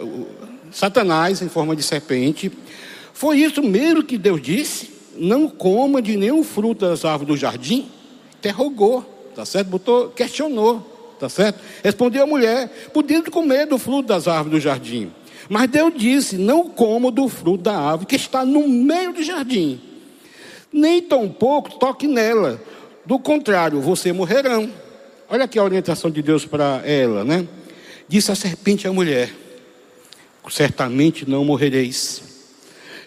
Satanás 0.71 1.41
em 1.41 1.49
forma 1.49 1.75
de 1.75 1.83
serpente, 1.83 2.53
foi 3.15 3.39
isso 3.39 3.63
mesmo 3.63 4.03
que 4.03 4.19
Deus 4.19 4.43
disse? 4.43 4.91
Não 5.17 5.49
coma 5.49 6.03
de 6.03 6.15
nenhum 6.19 6.45
fruto 6.45 6.87
das 6.87 7.07
árvores 7.07 7.29
do 7.29 7.37
jardim? 7.41 7.89
Interrogou, 8.39 9.03
tá 9.35 9.47
certo? 9.47 9.69
Botou, 9.69 10.11
questionou. 10.11 10.96
Tá 11.19 11.29
certo? 11.29 11.61
Respondeu 11.83 12.25
a 12.25 12.27
mulher: 12.27 12.91
podendo 12.93 13.31
comer 13.31 13.67
do 13.67 13.79
fruto 13.79 14.09
das 14.09 14.29
árvores 14.29 14.53
do 14.53 14.61
jardim. 14.61 15.13
Mas 15.49 15.71
Deus 15.71 15.93
disse: 15.97 16.37
Não 16.37 16.69
como 16.69 17.11
do 17.11 17.29
fruto 17.29 17.65
da 17.65 17.77
árvore 17.77 18.07
que 18.07 18.17
está 18.17 18.45
no 18.45 18.69
meio 18.69 19.13
do 19.13 19.23
jardim, 19.23 19.81
nem 20.73 21.03
tampouco 21.03 21.79
toque 21.79 22.07
nela. 22.07 22.61
Do 23.05 23.19
contrário, 23.19 23.81
você 23.81 24.13
morrerão. 24.13 24.69
Olha 25.29 25.45
aqui 25.45 25.59
a 25.59 25.65
orientação 25.65 26.11
de 26.11 26.23
Deus 26.23 26.45
para 26.45 26.83
ela, 26.85 27.25
né? 27.25 27.47
Disse 28.09 28.31
a 28.33 28.35
serpente 28.35 28.87
à 28.87 28.93
mulher: 28.93 29.33
Certamente 30.49 31.29
não 31.29 31.45
morrereis. 31.45 32.23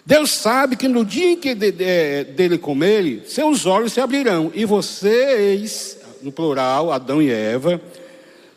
Deus 0.04 0.30
sabe 0.30 0.76
que 0.76 0.88
no 0.88 1.04
dia 1.04 1.32
em 1.32 1.36
que 1.36 1.54
de, 1.54 1.70
de, 1.70 2.24
dele 2.24 2.58
comerem, 2.58 3.22
seus 3.26 3.66
olhos 3.66 3.92
se 3.92 4.00
abrirão, 4.00 4.50
e 4.54 4.64
vocês, 4.64 5.98
no 6.22 6.32
plural, 6.32 6.90
Adão 6.90 7.22
e 7.22 7.30
Eva, 7.30 7.80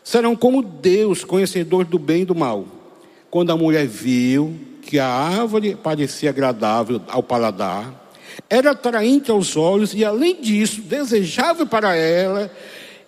serão 0.04 0.36
como 0.36 0.62
Deus, 0.62 1.24
conhecedor 1.24 1.86
do 1.86 1.98
bem 1.98 2.22
e 2.22 2.26
do 2.26 2.34
mal. 2.34 2.66
Quando 3.30 3.50
a 3.50 3.56
mulher 3.56 3.86
viu 3.86 4.54
que 4.82 4.98
a 4.98 5.08
árvore 5.08 5.74
parecia 5.74 6.28
agradável 6.28 7.00
ao 7.08 7.22
paladar, 7.22 8.02
era 8.50 8.72
atraente 8.72 9.30
aos 9.30 9.56
olhos 9.56 9.94
e, 9.94 10.04
além 10.04 10.40
disso, 10.40 10.82
desejável 10.82 11.66
para 11.66 11.96
ela 11.96 12.50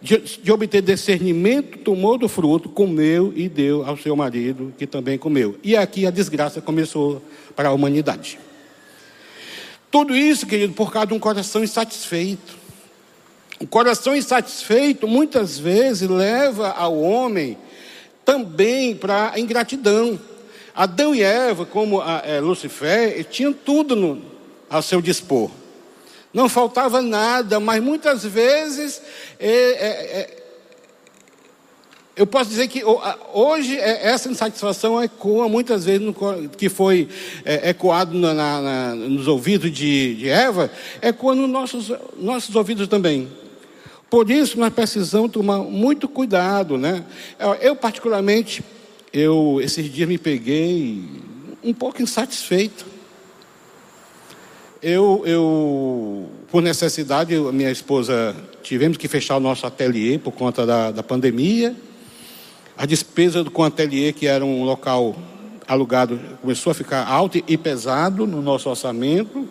de, 0.00 0.18
de, 0.18 0.52
obter 0.52 0.82
discernimento, 0.82 1.78
tomou 1.78 2.16
do 2.16 2.28
fruto, 2.28 2.68
comeu 2.68 3.32
e 3.36 3.48
deu 3.48 3.84
ao 3.84 3.96
seu 3.96 4.16
marido, 4.16 4.72
que 4.78 4.86
também 4.86 5.18
comeu. 5.18 5.58
E 5.62 5.76
aqui 5.76 6.06
a 6.06 6.10
desgraça 6.10 6.60
começou 6.60 7.22
para 7.54 7.68
a 7.68 7.72
humanidade. 7.72 8.38
Tudo 9.90 10.16
isso, 10.16 10.46
querido, 10.46 10.72
por 10.74 10.92
causa 10.92 11.08
de 11.08 11.14
um 11.14 11.18
coração 11.18 11.62
insatisfeito. 11.62 12.65
O 13.58 13.66
coração 13.66 14.14
insatisfeito 14.14 15.08
muitas 15.08 15.58
vezes 15.58 16.08
leva 16.08 16.70
ao 16.70 17.00
homem 17.00 17.56
também 18.24 18.94
para 18.94 19.32
a 19.32 19.40
ingratidão. 19.40 20.20
Adão 20.74 21.14
e 21.14 21.22
Eva, 21.22 21.64
como 21.64 22.02
a, 22.02 22.22
é, 22.24 22.38
Lucifer, 22.38 23.24
tinham 23.24 23.52
tudo 23.52 23.96
no, 23.96 24.22
ao 24.68 24.82
seu 24.82 25.00
dispor. 25.00 25.50
Não 26.34 26.50
faltava 26.50 27.00
nada, 27.00 27.58
mas 27.58 27.82
muitas 27.82 28.24
vezes 28.24 29.00
é, 29.38 29.48
é, 29.48 30.20
é 30.20 30.42
eu 32.16 32.26
posso 32.26 32.48
dizer 32.48 32.68
que 32.68 32.82
hoje 33.32 33.78
é, 33.78 34.08
essa 34.08 34.30
insatisfação 34.30 35.02
ecoa 35.02 35.48
muitas 35.50 35.84
vezes 35.84 36.00
no, 36.00 36.14
que 36.48 36.70
foi 36.70 37.08
é, 37.44 37.70
ecoado 37.70 38.16
na, 38.18 38.32
na, 38.34 38.94
nos 38.94 39.28
ouvidos 39.28 39.70
de, 39.70 40.14
de 40.14 40.28
Eva, 40.28 40.70
ecoa 41.02 41.34
nos 41.34 41.48
nossos, 41.48 41.92
nossos 42.18 42.54
ouvidos 42.56 42.88
também. 42.88 43.28
Por 44.08 44.30
isso 44.30 44.58
nós 44.58 44.72
precisamos 44.72 45.32
tomar 45.32 45.58
muito 45.58 46.08
cuidado, 46.08 46.78
né? 46.78 47.04
Eu 47.60 47.74
particularmente, 47.74 48.62
eu 49.12 49.58
esses 49.60 49.92
dias 49.92 50.08
me 50.08 50.16
peguei 50.16 51.02
um 51.62 51.74
pouco 51.74 52.00
insatisfeito. 52.00 52.86
Eu, 54.80 55.22
eu 55.26 56.30
por 56.48 56.62
necessidade, 56.62 57.34
eu, 57.34 57.52
minha 57.52 57.70
esposa 57.70 58.36
tivemos 58.62 58.96
que 58.96 59.08
fechar 59.08 59.36
o 59.36 59.40
nosso 59.40 59.66
ateliê 59.66 60.18
por 60.18 60.32
conta 60.32 60.64
da, 60.64 60.92
da 60.92 61.02
pandemia. 61.02 61.74
A 62.78 62.86
despesa 62.86 63.42
com 63.44 63.62
o 63.62 63.64
ateliê, 63.64 64.12
que 64.12 64.26
era 64.26 64.44
um 64.44 64.62
local 64.62 65.16
alugado, 65.66 66.20
começou 66.40 66.70
a 66.70 66.74
ficar 66.74 67.04
alto 67.06 67.42
e 67.48 67.56
pesado 67.56 68.26
no 68.26 68.40
nosso 68.40 68.70
orçamento. 68.70 69.48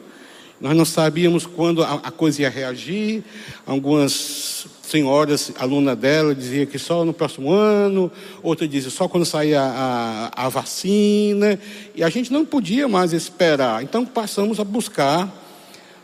Nós 0.60 0.76
não 0.76 0.86
sabíamos 0.86 1.46
quando 1.46 1.84
a, 1.84 1.96
a 1.96 2.12
coisa 2.12 2.44
ia 2.44 2.50
reagir. 2.50 3.24
Algumas 3.66 4.68
senhoras, 4.88 5.52
aluna 5.58 5.96
dela, 5.96 6.34
dizia 6.34 6.66
que 6.66 6.78
só 6.78 7.04
no 7.04 7.14
próximo 7.14 7.52
ano, 7.52 8.12
outra 8.42 8.68
dizia 8.68 8.90
só 8.90 9.08
quando 9.08 9.26
sair 9.26 9.56
a, 9.56 10.32
a, 10.36 10.46
a, 10.46 10.50
vacina, 10.50 11.60
e 11.96 12.04
a 12.04 12.10
gente 12.10 12.32
não 12.32 12.46
podia 12.46 12.88
mais 12.88 13.12
esperar. 13.12 13.84
Então 13.84 14.06
passamos 14.06 14.60
a 14.60 14.64
buscar, 14.64 15.30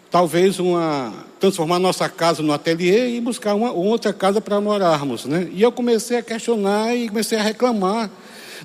talvez, 0.09 0.59
uma 0.59 1.13
transformar 1.39 1.79
nossa 1.79 2.07
casa 2.07 2.43
no 2.43 2.53
ateliê 2.53 3.15
e 3.15 3.21
buscar 3.21 3.55
uma 3.55 3.71
outra 3.71 4.13
casa 4.13 4.39
para 4.39 4.59
morarmos. 4.61 5.25
Né? 5.25 5.49
E 5.51 5.61
eu 5.61 5.71
comecei 5.71 6.17
a 6.17 6.21
questionar 6.21 6.95
e 6.95 7.07
comecei 7.07 7.37
a 7.37 7.41
reclamar 7.41 8.11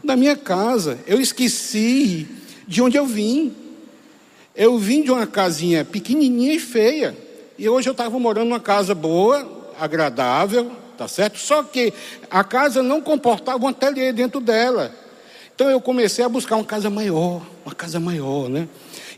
da 0.04 0.14
minha 0.14 0.36
casa. 0.36 0.98
Eu 1.06 1.20
esqueci 1.20 2.26
de 2.66 2.82
onde 2.82 2.96
eu 2.96 3.06
vim. 3.06 3.54
Eu 4.56 4.78
vim 4.78 5.02
de 5.02 5.10
uma 5.10 5.26
casinha 5.26 5.84
pequenininha 5.84 6.54
e 6.54 6.58
feia. 6.58 7.14
E 7.58 7.68
hoje 7.68 7.88
eu 7.88 7.92
estava 7.92 8.18
morando 8.18 8.48
numa 8.48 8.60
casa 8.60 8.94
boa, 8.94 9.46
agradável, 9.78 10.72
tá 10.96 11.06
certo? 11.06 11.38
Só 11.38 11.62
que 11.62 11.92
a 12.30 12.42
casa 12.42 12.82
não 12.82 13.02
comportava 13.02 13.62
um 13.62 13.68
ateliê 13.68 14.12
dentro 14.12 14.40
dela. 14.40 14.94
Então 15.54 15.70
eu 15.70 15.80
comecei 15.80 16.24
a 16.24 16.28
buscar 16.28 16.56
uma 16.56 16.64
casa 16.64 16.88
maior, 16.88 17.42
uma 17.64 17.74
casa 17.74 18.00
maior, 18.00 18.48
né? 18.48 18.66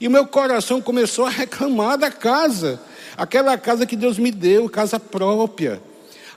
E 0.00 0.09
o 0.09 0.11
meu 0.11 0.26
coração 0.26 0.80
começou 0.80 1.26
a 1.26 1.30
reclamar 1.30 1.99
da 1.99 2.11
casa, 2.11 2.80
aquela 3.16 3.57
casa 3.57 3.87
que 3.87 3.97
Deus 3.97 4.18
me 4.18 4.33
deu, 4.33 4.68
casa 4.68 4.99
própria. 4.99 5.80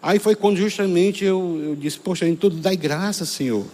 Aí 0.02 0.20
foi 0.20 0.36
quando 0.36 0.58
justamente 0.58 1.24
eu, 1.24 1.62
eu 1.64 1.76
disse: 1.76 2.00
Poxa, 2.00 2.28
em 2.28 2.36
tudo 2.36 2.58
dai 2.58 2.76
graça, 2.76 3.26
Senhor. 3.26 3.66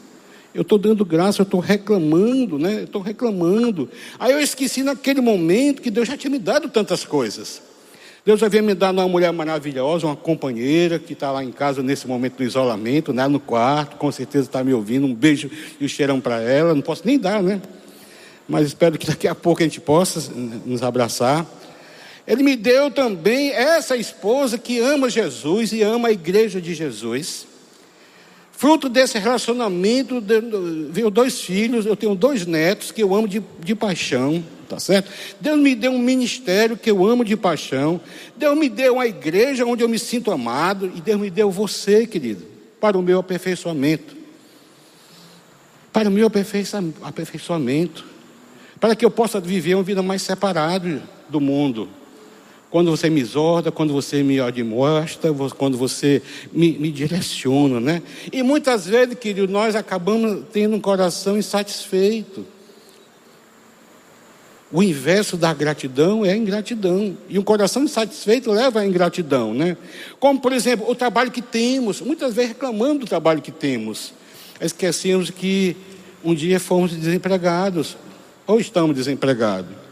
Eu 0.57 0.63
estou 0.63 0.79
dando 0.79 1.05
graça, 1.05 1.39
eu 1.39 1.43
estou 1.43 1.59
reclamando, 1.59 2.57
né? 2.57 2.79
Eu 2.79 2.83
estou 2.85 2.99
reclamando. 2.99 3.87
Aí 4.17 4.31
eu 4.31 4.39
esqueci 4.39 4.81
naquele 4.81 5.21
momento 5.21 5.83
que 5.83 5.91
Deus 5.91 6.07
já 6.07 6.17
tinha 6.17 6.31
me 6.31 6.39
dado 6.39 6.67
tantas 6.67 7.05
coisas. 7.05 7.61
Deus 8.25 8.41
havia 8.41 8.63
me 8.63 8.73
dado 8.73 8.97
uma 8.97 9.07
mulher 9.07 9.31
maravilhosa, 9.31 10.07
uma 10.07 10.15
companheira 10.15 10.97
que 10.97 11.13
está 11.13 11.31
lá 11.31 11.43
em 11.43 11.51
casa 11.51 11.83
nesse 11.83 12.07
momento 12.07 12.37
do 12.37 12.43
isolamento, 12.43 13.13
né, 13.13 13.27
no 13.27 13.39
quarto, 13.39 13.97
com 13.97 14.11
certeza 14.11 14.47
está 14.47 14.63
me 14.63 14.73
ouvindo. 14.73 15.05
Um 15.05 15.13
beijo 15.13 15.47
e 15.79 15.85
um 15.85 15.87
cheirão 15.87 16.19
para 16.19 16.41
ela. 16.41 16.73
Não 16.73 16.81
posso 16.81 17.03
nem 17.05 17.19
dar, 17.19 17.43
né? 17.43 17.61
Mas 18.49 18.65
espero 18.65 18.97
que 18.97 19.05
daqui 19.05 19.27
a 19.27 19.35
pouco 19.35 19.61
a 19.61 19.63
gente 19.63 19.79
possa 19.79 20.33
nos 20.65 20.81
abraçar. 20.81 21.45
Ele 22.25 22.41
me 22.41 22.55
deu 22.55 22.89
também 22.89 23.51
essa 23.51 23.95
esposa 23.95 24.57
que 24.57 24.79
ama 24.79 25.07
Jesus 25.07 25.71
e 25.71 25.83
ama 25.83 26.07
a 26.07 26.11
igreja 26.11 26.59
de 26.59 26.73
Jesus. 26.73 27.45
Fruto 28.57 28.89
desse 28.89 29.19
relacionamento, 29.19 30.19
veio 30.89 31.11
dois 31.11 31.39
filhos, 31.39 31.85
eu 31.85 31.95
tenho 31.95 32.15
dois 32.15 32.47
netos 32.47 32.91
que 32.91 33.03
eu 33.03 33.13
amo 33.13 33.27
de, 33.27 33.39
de 33.59 33.75
paixão, 33.75 34.43
tá 34.67 34.79
certo? 34.79 35.11
Deus 35.39 35.59
me 35.59 35.75
deu 35.75 35.91
um 35.91 35.99
ministério 35.99 36.75
que 36.75 36.89
eu 36.89 37.05
amo 37.05 37.23
de 37.23 37.37
paixão. 37.37 38.01
Deus 38.35 38.57
me 38.57 38.67
deu 38.67 38.95
uma 38.95 39.05
igreja 39.05 39.63
onde 39.63 39.83
eu 39.83 39.87
me 39.87 39.99
sinto 39.99 40.31
amado. 40.31 40.91
E 40.95 41.01
Deus 41.01 41.21
me 41.21 41.29
deu 41.29 41.51
você, 41.51 42.07
querido, 42.07 42.47
para 42.81 42.97
o 42.97 43.01
meu 43.03 43.19
aperfeiçoamento. 43.19 44.17
Para 45.93 46.09
o 46.09 46.11
meu 46.11 46.25
aperfeiçoamento. 46.25 48.03
Para 48.79 48.95
que 48.95 49.05
eu 49.05 49.11
possa 49.11 49.39
viver 49.39 49.75
uma 49.75 49.83
vida 49.83 50.01
mais 50.01 50.23
separada 50.23 51.03
do 51.29 51.39
mundo 51.39 51.87
quando 52.69 52.91
você 52.91 53.09
me 53.09 53.21
exorta, 53.21 53.71
quando 53.71 53.93
você 53.93 54.21
me 54.21 54.39
admoesta, 54.39 55.33
quando 55.57 55.77
você 55.77 56.21
me, 56.51 56.73
me, 56.73 56.91
direciona, 56.91 57.79
né? 57.79 58.01
E 58.31 58.43
muitas 58.43 58.85
vezes, 58.85 59.15
querido, 59.15 59.51
nós 59.51 59.75
acabamos 59.75 60.43
tendo 60.51 60.75
um 60.75 60.81
coração 60.81 61.37
insatisfeito. 61.37 62.45
O 64.69 64.83
inverso 64.83 65.37
da 65.37 65.53
gratidão 65.53 66.25
é 66.25 66.31
a 66.31 66.35
ingratidão. 66.35 67.17
E 67.29 67.39
um 67.39 67.43
coração 67.43 67.83
insatisfeito 67.83 68.51
leva 68.51 68.81
à 68.81 68.85
ingratidão, 68.85 69.53
né? 69.53 69.77
Como, 70.19 70.41
por 70.41 70.51
exemplo, 70.51 70.89
o 70.89 70.95
trabalho 70.95 71.31
que 71.31 71.41
temos. 71.41 72.01
Muitas 72.01 72.33
vezes 72.33 72.49
reclamamos 72.49 72.99
do 72.99 73.05
trabalho 73.05 73.41
que 73.41 73.51
temos. 73.51 74.13
Esquecemos 74.59 75.29
que 75.29 75.77
um 76.21 76.35
dia 76.35 76.59
fomos 76.59 76.91
desempregados. 76.91 77.95
Ou 78.45 78.59
estamos 78.59 78.93
desempregados. 78.93 79.86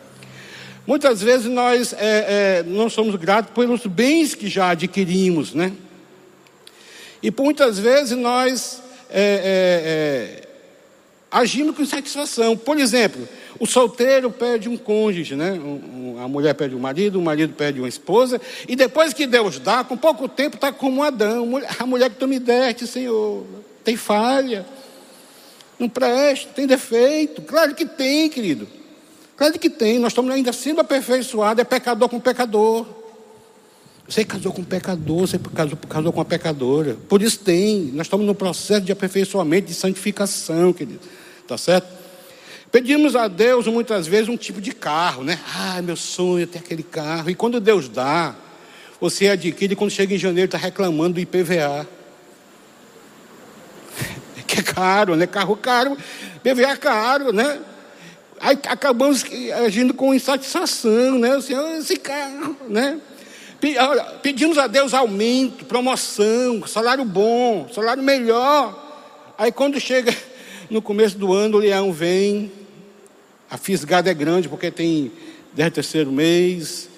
Muitas 0.87 1.21
vezes 1.21 1.47
nós 1.47 1.93
é, 1.93 1.97
é, 1.99 2.63
não 2.63 2.89
somos 2.89 3.15
gratos 3.15 3.51
pelos 3.53 3.85
bens 3.87 4.35
que 4.35 4.47
já 4.47 4.69
adquirimos, 4.69 5.53
né? 5.53 5.73
E 7.23 7.31
muitas 7.31 7.79
vezes 7.79 8.15
nós 8.15 8.83
é, 9.09 9.19
é, 9.19 10.41
é, 10.43 10.47
agimos 11.31 11.75
com 11.75 11.81
insatisfação. 11.81 12.55
Por 12.55 12.77
exemplo, 12.77 13.27
o 13.59 13.65
solteiro 13.65 14.29
perde 14.29 14.69
um 14.69 14.77
cônjuge, 14.77 15.35
né? 15.35 15.53
Um, 15.53 16.17
um, 16.17 16.23
a 16.23 16.27
mulher 16.27 16.53
perde 16.53 16.75
um 16.75 16.79
marido, 16.79 17.17
o 17.17 17.21
marido 17.21 17.53
perde 17.53 17.79
uma 17.79 17.89
esposa, 17.89 18.39
e 18.67 18.75
depois 18.75 19.11
que 19.11 19.25
Deus 19.25 19.57
dá, 19.57 19.83
com 19.83 19.97
pouco 19.97 20.27
tempo 20.27 20.55
está 20.55 20.71
como 20.71 21.01
Adão. 21.01 21.49
A 21.79 21.85
mulher 21.87 22.11
que 22.11 22.17
tu 22.17 22.27
me 22.27 22.37
deste, 22.37 22.85
Senhor, 22.85 23.43
tem 23.83 23.97
falha, 23.97 24.65
não 25.79 25.89
presta, 25.89 26.51
tem 26.53 26.67
defeito. 26.67 27.41
Claro 27.41 27.73
que 27.73 27.87
tem, 27.87 28.29
querido. 28.29 28.67
Claro 29.35 29.59
que 29.59 29.69
tem, 29.69 29.99
nós 29.99 30.13
estamos 30.13 30.33
ainda 30.33 30.53
sendo 30.53 30.79
aperfeiçoados, 30.79 31.61
é 31.61 31.65
pecador 31.65 32.07
com 32.07 32.19
pecador. 32.19 32.85
Você 34.07 34.23
casou 34.23 34.53
com 34.53 34.61
um 34.61 34.65
pecador, 34.65 35.27
você 35.27 35.37
casou, 35.37 35.77
casou 35.89 36.13
com 36.13 36.19
uma 36.19 36.25
pecadora. 36.25 36.95
Por 37.09 37.21
isso 37.21 37.39
tem, 37.39 37.91
nós 37.93 38.05
estamos 38.05 38.25
no 38.25 38.35
processo 38.35 38.81
de 38.81 38.91
aperfeiçoamento, 38.91 39.67
de 39.67 39.73
santificação, 39.73 40.71
querido. 40.71 40.99
Está 41.41 41.57
certo? 41.57 41.87
Pedimos 42.71 43.15
a 43.15 43.27
Deus 43.27 43.67
muitas 43.67 44.05
vezes 44.05 44.29
um 44.29 44.37
tipo 44.37 44.61
de 44.61 44.73
carro, 44.73 45.23
né? 45.23 45.39
Ah, 45.55 45.81
meu 45.81 45.95
sonho 45.95 46.43
é 46.43 46.45
ter 46.45 46.59
aquele 46.59 46.83
carro. 46.83 47.29
E 47.29 47.35
quando 47.35 47.59
Deus 47.59 47.89
dá, 47.89 48.35
você 49.01 49.29
adquire, 49.29 49.75
quando 49.75 49.91
chega 49.91 50.13
em 50.13 50.17
janeiro, 50.17 50.45
está 50.45 50.57
reclamando 50.57 51.15
do 51.15 51.19
IPVA. 51.19 51.87
Que 54.45 54.59
é 54.59 54.63
caro, 54.63 55.15
né? 55.15 55.25
Carro 55.25 55.57
caro, 55.57 55.97
IPVA 56.37 56.77
caro, 56.77 57.33
né? 57.33 57.59
Aí 58.39 58.57
acabamos 58.67 59.23
agindo 59.65 59.93
com 59.93 60.13
insatisfação, 60.13 61.17
né? 61.17 61.35
O 61.35 61.41
Senhor, 61.41 61.69
esse 61.77 61.97
carro, 61.97 62.55
né? 62.67 62.99
Pedimos 64.21 64.57
a 64.57 64.67
Deus 64.67 64.93
aumento, 64.93 65.65
promoção, 65.65 66.65
salário 66.67 67.05
bom, 67.05 67.67
salário 67.73 68.03
melhor. 68.03 69.33
Aí 69.37 69.51
quando 69.51 69.79
chega 69.79 70.15
no 70.69 70.81
começo 70.81 71.17
do 71.17 71.33
ano, 71.33 71.57
o 71.57 71.61
leão 71.61 71.91
vem, 71.91 72.51
a 73.49 73.57
fisgada 73.57 74.11
é 74.11 74.13
grande, 74.13 74.49
porque 74.49 74.69
tem 74.69 75.11
10 75.53 75.73
terceiro 75.73 76.11
mês, 76.11 76.89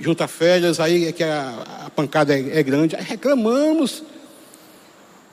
junta 0.00 0.28
férias, 0.28 0.78
aí 0.78 1.06
é 1.06 1.12
que 1.12 1.24
a, 1.24 1.84
a 1.86 1.90
pancada 1.90 2.34
é, 2.34 2.60
é 2.60 2.62
grande. 2.62 2.96
Aí 2.96 3.02
reclamamos. 3.02 4.02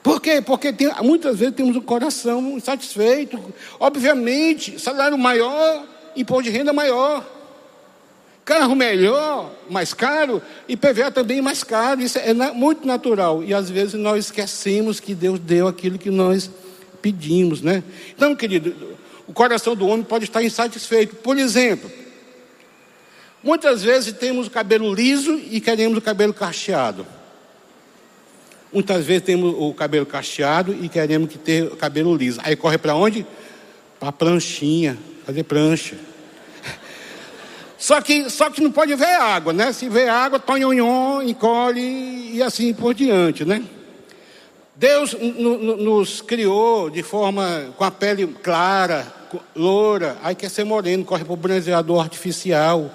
Por 0.04 0.20
quê? 0.20 0.42
Porque 0.42 0.70
tem, 0.70 0.92
muitas 1.02 1.38
vezes 1.38 1.54
temos 1.54 1.74
um 1.74 1.80
coração 1.80 2.58
insatisfeito. 2.58 3.42
Obviamente, 3.80 4.78
salário 4.78 5.16
maior, 5.16 5.82
imposto 6.14 6.42
de 6.42 6.50
renda 6.50 6.74
maior. 6.74 7.26
Carro 8.44 8.74
melhor, 8.74 9.50
mais 9.70 9.94
caro, 9.94 10.42
e 10.68 10.76
PVA 10.76 11.10
também 11.10 11.40
mais 11.40 11.64
caro. 11.64 12.02
Isso 12.02 12.18
é 12.18 12.34
muito 12.52 12.86
natural. 12.86 13.42
E 13.42 13.54
às 13.54 13.70
vezes 13.70 13.94
nós 13.94 14.26
esquecemos 14.26 15.00
que 15.00 15.14
Deus 15.14 15.40
deu 15.40 15.66
aquilo 15.66 15.98
que 15.98 16.10
nós 16.10 16.50
pedimos, 17.00 17.62
né? 17.62 17.82
Então, 18.14 18.36
querido, 18.36 18.76
o 19.26 19.32
coração 19.32 19.74
do 19.74 19.86
homem 19.86 20.04
pode 20.04 20.26
estar 20.26 20.42
insatisfeito. 20.42 21.16
Por 21.16 21.38
exemplo, 21.38 21.90
muitas 23.42 23.82
vezes 23.82 24.12
temos 24.12 24.48
o 24.48 24.50
cabelo 24.50 24.92
liso 24.92 25.40
e 25.50 25.62
queremos 25.62 25.96
o 25.96 26.02
cabelo 26.02 26.34
cacheado. 26.34 27.06
Muitas 28.74 29.06
vezes 29.06 29.22
temos 29.22 29.54
o 29.56 29.72
cabelo 29.72 30.04
cacheado 30.04 30.74
e 30.74 30.88
queremos 30.88 31.30
que 31.30 31.38
ter 31.38 31.62
o 31.62 31.76
cabelo 31.76 32.16
liso. 32.16 32.40
Aí 32.42 32.56
corre 32.56 32.76
para 32.76 32.96
onde? 32.96 33.24
Para 34.00 34.10
pranchinha, 34.10 34.98
fazer 35.24 35.44
prancha. 35.44 35.96
Só 37.78 38.00
que, 38.00 38.30
só 38.30 38.48
que 38.50 38.62
não 38.62 38.72
pode 38.72 38.94
ver 38.94 39.14
água, 39.14 39.52
né? 39.52 39.70
Se 39.70 39.88
vê 39.90 40.08
água, 40.08 40.38
tonhonhon, 40.38 41.22
encolhe 41.22 42.32
e 42.34 42.42
assim 42.42 42.72
por 42.72 42.94
diante, 42.94 43.44
né? 43.44 43.62
Deus 44.74 45.14
nos 45.14 46.20
criou 46.20 46.90
de 46.90 47.02
forma 47.02 47.74
com 47.76 47.84
a 47.84 47.90
pele 47.90 48.26
clara, 48.42 49.06
loura, 49.54 50.16
aí 50.22 50.34
quer 50.34 50.50
ser 50.50 50.64
moreno, 50.64 51.04
corre 51.04 51.24
para 51.24 51.32
o 51.32 51.36
bronzeador 51.36 52.00
artificial. 52.00 52.90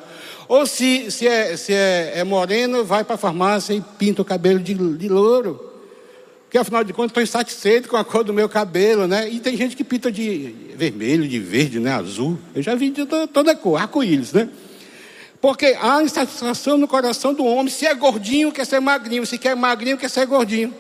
Ou 0.48 0.66
se, 0.66 1.12
se, 1.12 1.28
é, 1.28 1.56
se 1.56 1.72
é, 1.74 2.14
é 2.16 2.24
moreno, 2.24 2.84
vai 2.84 3.04
para 3.04 3.14
a 3.14 3.20
farmácia 3.20 3.74
e 3.74 3.82
pinta 3.82 4.24
o 4.24 4.26
cabelo 4.26 4.60
de, 4.60 4.74
de 4.74 5.08
louro. 5.08 5.69
Porque 6.50 6.58
afinal 6.58 6.84
de 6.84 6.92
contas 6.94 7.12
estou 7.12 7.22
insatisfeito 7.22 7.88
com 7.88 7.96
a 7.96 8.04
cor 8.04 8.24
do 8.24 8.34
meu 8.34 8.50
cabelo, 8.50 9.06
né? 9.06 9.30
E 9.30 9.40
tem 9.40 9.56
gente 9.56 9.76
que 9.76 9.84
pinta 9.84 10.12
de 10.12 10.74
vermelho, 10.76 11.28
de 11.28 11.38
verde, 11.38 11.80
né? 11.80 11.94
Azul. 11.94 12.40
Eu 12.56 12.64
já 12.64 12.74
vi 12.74 12.90
de 12.90 13.06
toda 13.06 13.56
cor, 13.56 13.80
arco-íris, 13.80 14.34
né? 14.34 14.50
Porque 15.40 15.78
há 15.80 16.02
insatisfação 16.02 16.76
no 16.76 16.88
coração 16.88 17.36
do 17.36 17.46
homem. 17.46 17.70
Se 17.72 17.86
é 17.86 17.94
gordinho, 17.94 18.52
quer 18.52 18.66
ser 18.66 18.80
magrinho. 18.80 19.28
Se 19.28 19.38
quer 19.38 19.56
magrinho, 19.56 19.96
quer 19.96 20.10
ser 20.10 20.26
gordinho. 20.26 20.74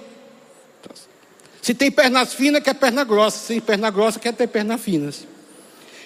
Se 1.62 1.76
tem 1.76 1.92
pernas 1.92 2.34
finas, 2.34 2.64
quer 2.64 2.74
perna 2.74 3.04
grossa. 3.04 3.38
Se 3.38 3.48
tem 3.50 3.62
perna 3.62 3.92
grossa, 3.92 4.20
quer 4.20 4.34
ter 4.34 4.48
pernas 4.48 4.82
finas. 4.82 5.28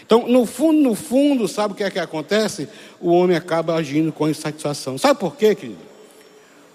Então, 0.06 0.28
no 0.28 0.45
fundo, 0.45 0.82
no 0.82 0.93
fundo, 0.93 1.47
sabe 1.47 1.73
o 1.73 1.78
que 1.78 1.86
é 1.86 1.89
que 1.89 1.99
acontece? 1.99 2.67
O 2.99 3.12
homem 3.12 3.38
acaba 3.38 3.76
agindo 3.76 4.12
com 4.12 4.28
insatisfação. 4.28 4.97
Sabe 4.97 5.17
por 5.21 5.38
quê, 5.38 5.56
querido? 5.56 5.80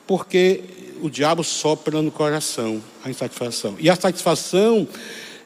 Porque 0.07 0.64
o 1.03 1.11
diabo 1.11 1.43
sopra 1.45 2.01
no 2.03 2.11
coração 2.11 2.83
a 3.05 3.11
insatisfação. 3.11 3.77
E 3.79 3.89
a 3.89 3.97
satisfação 3.97 4.87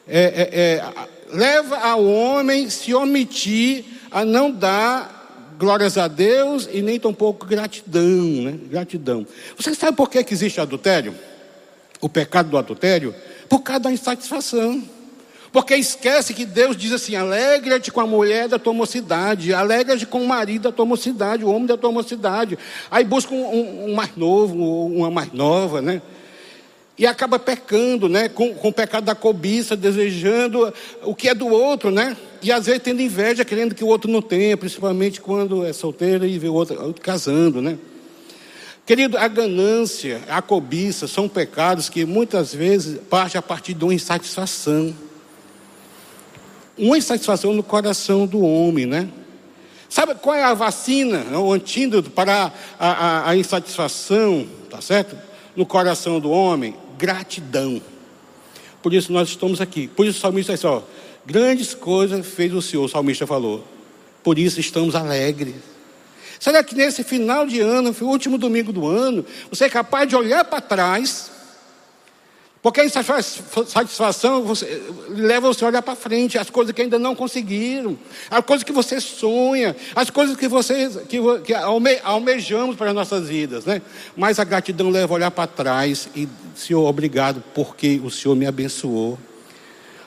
é, 0.07 0.21
é, 0.21 0.59
é, 0.59 1.35
leva 1.35 1.77
ao 1.77 2.05
homem 2.05 2.69
se 2.69 2.93
omitir 2.93 3.85
a 4.11 4.23
não 4.23 4.51
dar 4.51 5.55
glórias 5.57 5.97
a 5.97 6.07
Deus 6.07 6.67
e 6.71 6.81
nem 6.81 6.99
tampouco 6.99 7.45
gratidão, 7.45 8.03
né? 8.03 8.59
Gratidão. 8.69 9.25
Você 9.57 9.73
sabe 9.73 9.95
por 9.95 10.09
que, 10.09 10.23
que 10.23 10.33
existe 10.33 10.59
adultério? 10.59 11.15
O 12.01 12.09
pecado 12.09 12.49
do 12.49 12.57
adultério? 12.57 13.15
Por 13.47 13.59
causa 13.61 13.81
da 13.81 13.91
insatisfação. 13.91 14.83
Porque 15.53 15.75
esquece 15.75 16.33
que 16.33 16.45
Deus 16.45 16.75
diz 16.75 16.91
assim: 16.91 17.15
alegra-te 17.15 17.91
com 17.91 18.01
a 18.01 18.07
mulher 18.07 18.49
da 18.49 18.57
tua 18.57 18.73
mocidade, 18.73 19.53
alegra-te 19.53 20.03
com 20.03 20.19
o 20.23 20.27
marido 20.27 20.63
da 20.63 20.71
tua 20.71 20.83
mocidade, 20.83 21.45
o 21.45 21.49
homem 21.49 21.67
da 21.67 21.77
tua 21.77 21.91
mocidade. 21.91 22.57
Aí 22.89 23.03
busca 23.03 23.35
um, 23.35 23.45
um, 23.45 23.91
um 23.91 23.93
mais 23.93 24.17
novo, 24.17 24.87
uma 24.87 25.11
mais 25.11 25.31
nova, 25.31 25.79
né? 25.79 26.01
E 26.97 27.05
acaba 27.05 27.37
pecando, 27.37 28.09
né? 28.09 28.29
Com, 28.29 28.55
com 28.55 28.69
o 28.69 28.73
pecado 28.73 29.03
da 29.03 29.13
cobiça, 29.13 29.77
desejando 29.77 30.73
o 31.03 31.13
que 31.13 31.29
é 31.29 31.35
do 31.35 31.47
outro, 31.47 31.91
né? 31.91 32.17
E 32.41 32.51
às 32.51 32.65
vezes 32.65 32.81
tendo 32.81 33.03
inveja, 33.03 33.45
querendo 33.45 33.75
que 33.75 33.83
o 33.83 33.87
outro 33.87 34.09
não 34.09 34.23
tenha, 34.23 34.57
principalmente 34.57 35.21
quando 35.21 35.63
é 35.63 35.71
solteiro 35.71 36.25
e 36.25 36.39
vê 36.39 36.47
o 36.47 36.53
outro, 36.55 36.83
outro 36.83 37.01
casando, 37.01 37.61
né? 37.61 37.77
Querido, 38.87 39.19
a 39.19 39.27
ganância, 39.27 40.19
a 40.27 40.41
cobiça 40.41 41.07
são 41.07 41.29
pecados 41.29 41.89
que 41.89 42.05
muitas 42.05 42.55
vezes 42.55 42.99
partem 43.07 43.37
a 43.37 43.41
partir 43.41 43.75
de 43.75 43.83
uma 43.83 43.93
insatisfação. 43.93 44.93
Uma 46.77 46.97
insatisfação 46.97 47.53
no 47.53 47.63
coração 47.63 48.25
do 48.25 48.41
homem, 48.41 48.85
né? 48.85 49.09
Sabe 49.89 50.15
qual 50.15 50.35
é 50.35 50.43
a 50.43 50.55
vacina, 50.55 51.37
o 51.39 51.53
antídoto 51.53 52.09
para 52.09 52.51
a, 52.79 52.87
a, 52.87 53.29
a 53.29 53.37
insatisfação, 53.37 54.47
tá 54.69 54.81
certo? 54.81 55.15
No 55.55 55.67
coração 55.67 56.19
do 56.19 56.31
homem? 56.31 56.75
Gratidão. 56.97 57.79
Por 58.81 58.91
isso 58.91 59.13
nós 59.13 59.29
estamos 59.29 59.61
aqui. 59.61 59.87
Por 59.87 60.07
isso 60.07 60.17
o 60.17 60.21
salmista 60.21 60.53
disse, 60.53 60.65
ó, 60.65 60.81
grandes 61.25 61.75
coisas 61.75 62.25
fez 62.25 62.51
o 62.53 62.61
Senhor, 62.61 62.85
o 62.85 62.89
salmista 62.89 63.27
falou. 63.27 63.63
Por 64.23 64.39
isso 64.39 64.59
estamos 64.59 64.95
alegres. 64.95 65.55
Será 66.39 66.63
que 66.63 66.75
nesse 66.75 67.03
final 67.03 67.45
de 67.45 67.59
ano, 67.59 67.95
último 68.01 68.37
domingo 68.37 68.73
do 68.73 68.87
ano, 68.87 69.23
você 69.49 69.65
é 69.65 69.69
capaz 69.69 70.09
de 70.09 70.15
olhar 70.15 70.43
para 70.43 70.59
trás? 70.59 71.31
Porque 72.63 72.79
a 72.79 72.85
insatisfação 72.85 74.45
leva 75.09 75.53
você 75.53 75.65
a 75.65 75.67
olhar 75.67 75.81
para 75.81 75.95
frente, 75.95 76.37
as 76.37 76.49
coisas 76.49 76.73
que 76.73 76.81
ainda 76.81 76.97
não 76.97 77.13
conseguiram, 77.13 77.99
as 78.31 78.43
coisas 78.45 78.63
que 78.63 78.71
você 78.71 78.99
sonha, 79.01 79.75
as 79.93 80.09
coisas 80.09 80.35
que 80.35 80.47
você 80.47 80.89
que, 81.07 81.19
que 81.43 81.53
alme, 81.53 81.99
almejamos 82.03 82.75
para 82.75 82.87
as 82.87 82.95
nossas 82.95 83.27
vidas, 83.27 83.65
né? 83.65 83.81
Mas 84.15 84.39
a 84.39 84.45
gratidão 84.45 84.89
leva 84.89 85.13
a 85.13 85.15
olhar 85.15 85.31
para 85.31 85.45
trás 85.45 86.07
e, 86.15 86.27
Senhor, 86.55 86.87
obrigado 86.87 87.43
porque 87.53 88.01
o 88.03 88.09
Senhor 88.09 88.33
me 88.33 88.47
abençoou. 88.47 89.19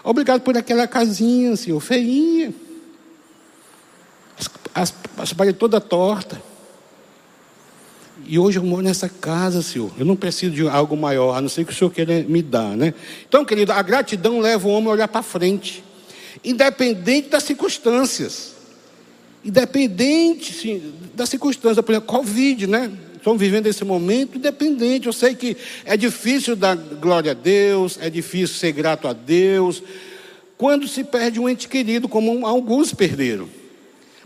Obrigado 0.02 0.40
por 0.40 0.56
aquela 0.56 0.88
casinha, 0.88 1.54
Senhor, 1.56 1.78
feinha 1.78 2.54
as, 4.76 4.94
as 5.16 5.32
paredes 5.32 5.58
toda 5.58 5.80
torta. 5.80 6.40
E 8.28 8.38
hoje 8.38 8.58
eu 8.58 8.64
moro 8.64 8.82
nessa 8.82 9.08
casa, 9.08 9.62
Senhor. 9.62 9.92
Eu 9.98 10.04
não 10.04 10.16
preciso 10.16 10.52
de 10.52 10.68
algo 10.68 10.96
maior, 10.96 11.36
a 11.36 11.40
não 11.40 11.48
ser 11.48 11.64
que 11.64 11.72
o 11.72 11.74
Senhor 11.74 11.90
queira 11.90 12.24
me 12.28 12.42
dar, 12.42 12.76
né? 12.76 12.92
Então, 13.28 13.44
querido, 13.44 13.72
a 13.72 13.80
gratidão 13.82 14.40
leva 14.40 14.66
o 14.66 14.70
homem 14.70 14.88
a 14.88 14.92
olhar 14.92 15.08
para 15.08 15.22
frente, 15.22 15.84
independente 16.44 17.28
das 17.28 17.44
circunstâncias. 17.44 18.54
Independente 19.44 20.52
sim, 20.52 20.92
das 21.14 21.28
circunstâncias, 21.28 21.84
por 21.84 21.92
exemplo, 21.92 22.08
Covid, 22.08 22.66
né? 22.66 22.90
Estamos 23.14 23.40
vivendo 23.40 23.68
esse 23.68 23.84
momento 23.84 24.38
independente. 24.38 25.06
Eu 25.06 25.12
sei 25.12 25.36
que 25.36 25.56
é 25.84 25.96
difícil 25.96 26.56
dar 26.56 26.74
glória 26.74 27.30
a 27.30 27.34
Deus, 27.34 27.96
é 28.00 28.10
difícil 28.10 28.56
ser 28.56 28.72
grato 28.72 29.06
a 29.06 29.12
Deus, 29.12 29.82
quando 30.58 30.88
se 30.88 31.04
perde 31.04 31.38
um 31.38 31.48
ente 31.48 31.68
querido, 31.68 32.08
como 32.08 32.44
alguns 32.44 32.92
perderam. 32.92 33.48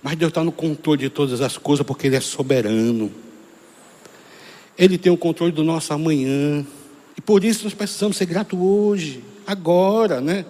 Mas 0.03 0.17
Deus 0.17 0.31
está 0.31 0.43
no 0.43 0.53
controle 0.53 1.01
de 1.01 1.11
todas 1.11 1.43
as 1.43 1.59
coisas 1.59 1.85
porque 1.85 2.07
Ele 2.07 2.17
é 2.17 2.21
soberano. 2.21 3.11
Ele 4.79 4.97
tem 4.97 5.13
o 5.13 5.17
controle 5.17 5.53
do 5.53 5.63
nosso 5.63 5.93
amanhã. 5.93 6.65
E 7.17 7.21
por 7.21 7.45
isso 7.45 7.65
nós 7.65 7.75
precisamos 7.75 8.17
ser 8.17 8.27
gratos 8.27 8.59
hoje, 8.59 9.23
agora, 9.47 10.21
né? 10.21 10.45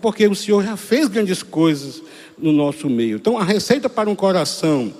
Porque 0.00 0.26
o 0.26 0.34
Senhor 0.34 0.62
já 0.62 0.76
fez 0.76 1.08
grandes 1.08 1.42
coisas 1.42 2.02
no 2.36 2.52
nosso 2.52 2.88
meio. 2.88 3.16
Então 3.16 3.38
a 3.38 3.44
receita 3.44 3.88
para 3.88 4.10
um 4.10 4.14
coração 4.14 4.92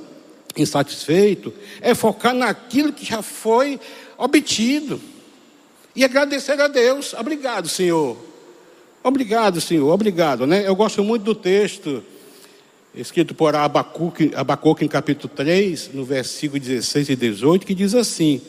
insatisfeito 0.56 1.52
é 1.80 1.94
focar 1.94 2.34
naquilo 2.34 2.92
que 2.92 3.04
já 3.04 3.22
foi 3.22 3.78
obtido. 4.16 5.00
E 5.94 6.04
agradecer 6.04 6.60
a 6.60 6.68
Deus. 6.68 7.14
Obrigado, 7.14 7.68
Senhor. 7.68 8.16
Obrigado, 9.02 9.60
Senhor. 9.60 9.92
Obrigado, 9.92 10.46
né? 10.46 10.66
Eu 10.66 10.74
gosto 10.74 11.04
muito 11.04 11.22
do 11.22 11.34
texto 11.34 12.02
escrito 12.96 13.34
por 13.34 13.54
Abacuque, 13.54 14.32
Abacuque 14.34 14.84
em 14.84 14.88
capítulo 14.88 15.32
3, 15.34 15.90
no 15.92 16.04
versículo 16.04 16.58
16 16.58 17.10
e 17.10 17.16
18, 17.16 17.66
que 17.66 17.74
diz 17.74 17.94
assim: 17.94 18.40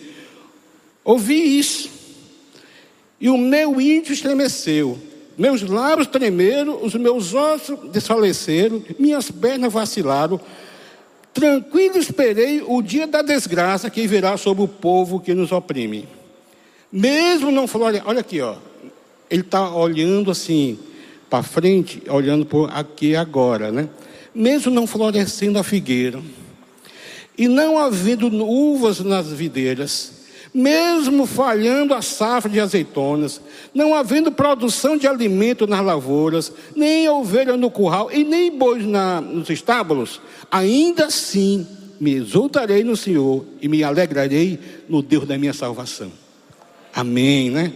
Ouvi 1.03 1.60
isso, 1.60 1.89
e 3.19 3.29
o 3.29 3.38
meu 3.38 3.79
íntimo 3.81 4.13
estremeceu, 4.13 4.97
meus 5.38 5.62
lábios 5.62 6.07
tremeram, 6.07 6.83
os 6.83 6.95
meus 6.95 7.33
ossos 7.33 7.77
desfaleceram, 7.91 8.81
minhas 8.97 9.29
pernas 9.29 9.71
vacilaram. 9.71 10.39
Tranquilo 11.33 11.99
esperei 11.99 12.63
o 12.65 12.81
dia 12.81 13.05
da 13.05 13.21
desgraça 13.21 13.91
que 13.91 14.07
virá 14.07 14.38
sobre 14.38 14.63
o 14.63 14.67
povo 14.67 15.19
que 15.19 15.36
nos 15.36 15.51
oprime. 15.51 16.07
Mesmo 16.91 17.51
não 17.51 17.67
falou, 17.67 17.89
olha 18.05 18.21
aqui, 18.21 18.41
ó. 18.41 18.55
Ele 19.29 19.41
está 19.41 19.69
olhando 19.69 20.31
assim 20.31 20.79
para 21.29 21.43
frente, 21.43 22.01
olhando 22.10 22.45
por 22.45 22.71
aqui 22.73 23.15
agora, 23.15 23.71
né? 23.71 23.88
Mesmo 24.38 24.71
não 24.71 24.86
florescendo 24.86 25.58
a 25.58 25.63
figueira, 25.63 26.21
e 27.36 27.47
não 27.47 27.78
havendo 27.78 28.28
uvas 28.45 29.00
nas 29.00 29.28
videiras, 29.32 30.12
mesmo 30.54 31.26
falhando 31.26 31.93
a 31.93 32.02
safra 32.02 32.50
de 32.50 32.60
azeitonas, 32.60 33.41
não 33.73 33.93
havendo 33.93 34.32
produção 34.32 34.95
de 34.95 35.08
alimento 35.08 35.65
nas 35.67 35.84
lavouras, 35.84 36.52
nem 36.76 37.10
ovelha 37.10 37.58
no 37.58 37.69
curral 37.69 38.12
e 38.12 38.23
nem 38.23 38.56
bois 38.56 38.86
na, 38.86 39.19
nos 39.21 39.50
estábulos, 39.50 40.21
ainda 40.52 41.06
assim 41.06 41.65
me 42.00 42.13
exultarei 42.13 42.84
no 42.84 42.95
Senhor 42.95 43.43
e 43.60 43.67
me 43.67 43.84
alegrarei 43.84 44.60
no 44.88 45.02
Deus 45.02 45.26
da 45.26 45.38
minha 45.38 45.54
salvação. 45.54 46.12
Amém, 46.93 47.50
né? 47.50 47.73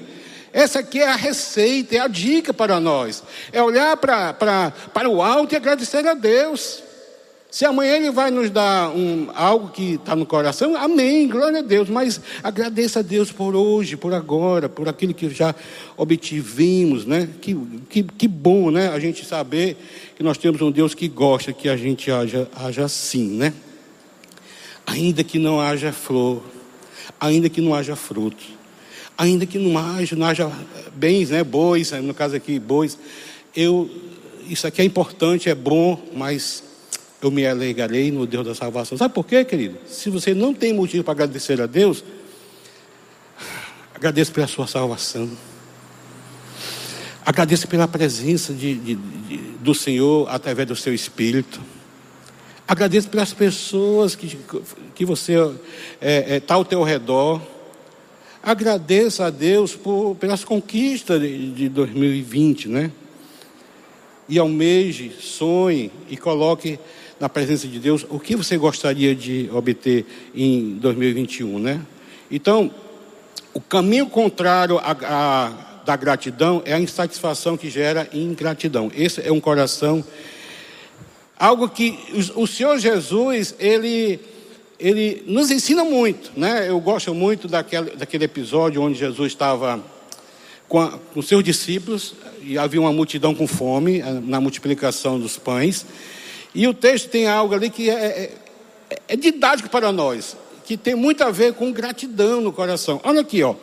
Essa 0.53 0.79
aqui 0.79 0.99
é 0.99 1.07
a 1.07 1.15
receita, 1.15 1.95
é 1.95 1.99
a 1.99 2.07
dica 2.07 2.53
para 2.53 2.79
nós. 2.79 3.23
É 3.51 3.61
olhar 3.63 3.95
para, 3.97 4.33
para, 4.33 4.71
para 4.93 5.09
o 5.09 5.21
alto 5.21 5.53
e 5.53 5.55
agradecer 5.55 6.05
a 6.05 6.13
Deus. 6.13 6.83
Se 7.49 7.65
amanhã 7.65 7.95
Ele 7.95 8.11
vai 8.11 8.31
nos 8.31 8.49
dar 8.49 8.89
um, 8.89 9.29
algo 9.33 9.69
que 9.69 9.95
está 9.95 10.15
no 10.15 10.25
coração, 10.25 10.75
amém, 10.75 11.27
glória 11.27 11.59
a 11.59 11.61
Deus. 11.61 11.89
Mas 11.89 12.19
agradeça 12.43 12.99
a 12.99 13.01
Deus 13.01 13.31
por 13.31 13.55
hoje, 13.55 13.95
por 13.95 14.13
agora, 14.13 14.67
por 14.67 14.87
aquilo 14.87 15.13
que 15.13 15.29
já 15.29 15.55
obtivemos, 15.95 17.05
né? 17.05 17.29
Que, 17.41 17.57
que, 17.89 18.03
que 18.03 18.27
bom, 18.27 18.71
né? 18.71 18.89
A 18.89 18.99
gente 18.99 19.25
saber 19.25 19.77
que 20.15 20.23
nós 20.23 20.37
temos 20.37 20.61
um 20.61 20.71
Deus 20.71 20.93
que 20.93 21.07
gosta 21.07 21.53
que 21.53 21.69
a 21.69 21.77
gente 21.77 22.11
haja, 22.11 22.49
haja 22.55 22.85
assim, 22.85 23.37
né? 23.37 23.53
Ainda 24.85 25.23
que 25.23 25.39
não 25.39 25.61
haja 25.61 25.93
flor, 25.93 26.41
ainda 27.19 27.49
que 27.49 27.61
não 27.61 27.73
haja 27.73 27.95
fruto 27.95 28.60
ainda 29.17 29.45
que 29.45 29.57
não 29.57 29.77
haja, 29.77 30.15
não 30.15 30.25
haja 30.25 30.51
bens, 30.93 31.29
né, 31.29 31.43
bois, 31.43 31.91
no 31.91 32.13
caso 32.13 32.35
aqui, 32.35 32.59
bois, 32.59 32.97
eu, 33.55 33.89
isso 34.47 34.65
aqui 34.65 34.81
é 34.81 34.85
importante, 34.85 35.49
é 35.49 35.55
bom, 35.55 36.01
mas 36.13 36.63
eu 37.21 37.29
me 37.29 37.45
alegrarei 37.45 38.11
no 38.11 38.25
Deus 38.25 38.45
da 38.45 38.55
salvação. 38.55 38.97
Sabe 38.97 39.13
por 39.13 39.25
quê, 39.25 39.45
querido? 39.45 39.77
Se 39.85 40.09
você 40.09 40.33
não 40.33 40.53
tem 40.53 40.73
motivo 40.73 41.03
para 41.03 41.13
agradecer 41.13 41.61
a 41.61 41.67
Deus, 41.67 42.03
agradeça 43.93 44.31
pela 44.31 44.47
sua 44.47 44.65
salvação. 44.65 45.29
Agradeça 47.23 47.67
pela 47.67 47.87
presença 47.87 48.51
de, 48.51 48.73
de, 48.73 48.95
de, 48.95 49.37
do 49.59 49.75
Senhor 49.75 50.27
através 50.29 50.67
do 50.67 50.75
seu 50.75 50.93
Espírito. 50.93 51.61
Agradeça 52.67 53.07
pelas 53.07 53.33
pessoas 53.33 54.15
que, 54.15 54.39
que 54.95 55.05
você 55.05 55.33
está 55.33 55.55
é, 56.01 56.35
é, 56.37 56.39
tá 56.39 56.55
ao 56.55 56.65
teu 56.65 56.81
redor. 56.81 57.39
Agradeça 58.43 59.25
a 59.25 59.29
Deus 59.29 59.75
por, 59.75 60.15
pelas 60.15 60.43
conquistas 60.43 61.21
de, 61.21 61.51
de 61.51 61.69
2020, 61.69 62.69
né? 62.69 62.91
E 64.27 64.39
almeje, 64.39 65.11
sonhe 65.19 65.91
e 66.09 66.17
coloque 66.17 66.79
na 67.19 67.29
presença 67.29 67.67
de 67.67 67.77
Deus 67.77 68.03
o 68.09 68.19
que 68.19 68.35
você 68.35 68.57
gostaria 68.57 69.13
de 69.13 69.47
obter 69.53 70.07
em 70.33 70.73
2021, 70.79 71.59
né? 71.59 71.81
Então, 72.31 72.71
o 73.53 73.61
caminho 73.61 74.07
contrário 74.07 74.79
a, 74.79 74.97
a, 75.03 75.49
da 75.85 75.95
gratidão 75.95 76.63
é 76.65 76.73
a 76.73 76.79
insatisfação 76.79 77.55
que 77.55 77.69
gera 77.69 78.09
ingratidão. 78.11 78.91
Esse 78.95 79.21
é 79.21 79.31
um 79.31 79.39
coração, 79.39 80.03
algo 81.37 81.69
que 81.69 81.99
o, 82.35 82.41
o 82.41 82.47
Senhor 82.47 82.79
Jesus, 82.79 83.53
ele 83.59 84.19
ele 84.81 85.23
nos 85.27 85.51
ensina 85.51 85.85
muito, 85.85 86.31
né? 86.35 86.67
Eu 86.67 86.79
gosto 86.79 87.13
muito 87.13 87.47
daquele, 87.47 87.91
daquele 87.91 88.25
episódio 88.25 88.81
onde 88.81 88.97
Jesus 88.97 89.31
estava 89.31 89.81
com, 90.67 90.79
a, 90.79 90.97
com 91.13 91.21
seus 91.21 91.43
discípulos 91.43 92.15
e 92.41 92.57
havia 92.57 92.81
uma 92.81 92.91
multidão 92.91 93.35
com 93.35 93.45
fome 93.45 93.99
eh, 93.99 94.21
na 94.23 94.41
multiplicação 94.41 95.19
dos 95.19 95.37
pães. 95.37 95.85
E 96.55 96.67
o 96.67 96.73
texto 96.73 97.09
tem 97.09 97.27
algo 97.27 97.53
ali 97.53 97.69
que 97.69 97.91
é, 97.91 97.93
é, 97.93 98.97
é 99.09 99.15
didático 99.15 99.69
para 99.69 99.91
nós, 99.91 100.35
que 100.65 100.75
tem 100.75 100.95
muito 100.95 101.23
a 101.23 101.29
ver 101.29 101.53
com 101.53 101.71
gratidão 101.71 102.41
no 102.41 102.51
coração. 102.51 102.99
Olha 103.03 103.21
aqui, 103.21 103.43
ó. 103.43 103.53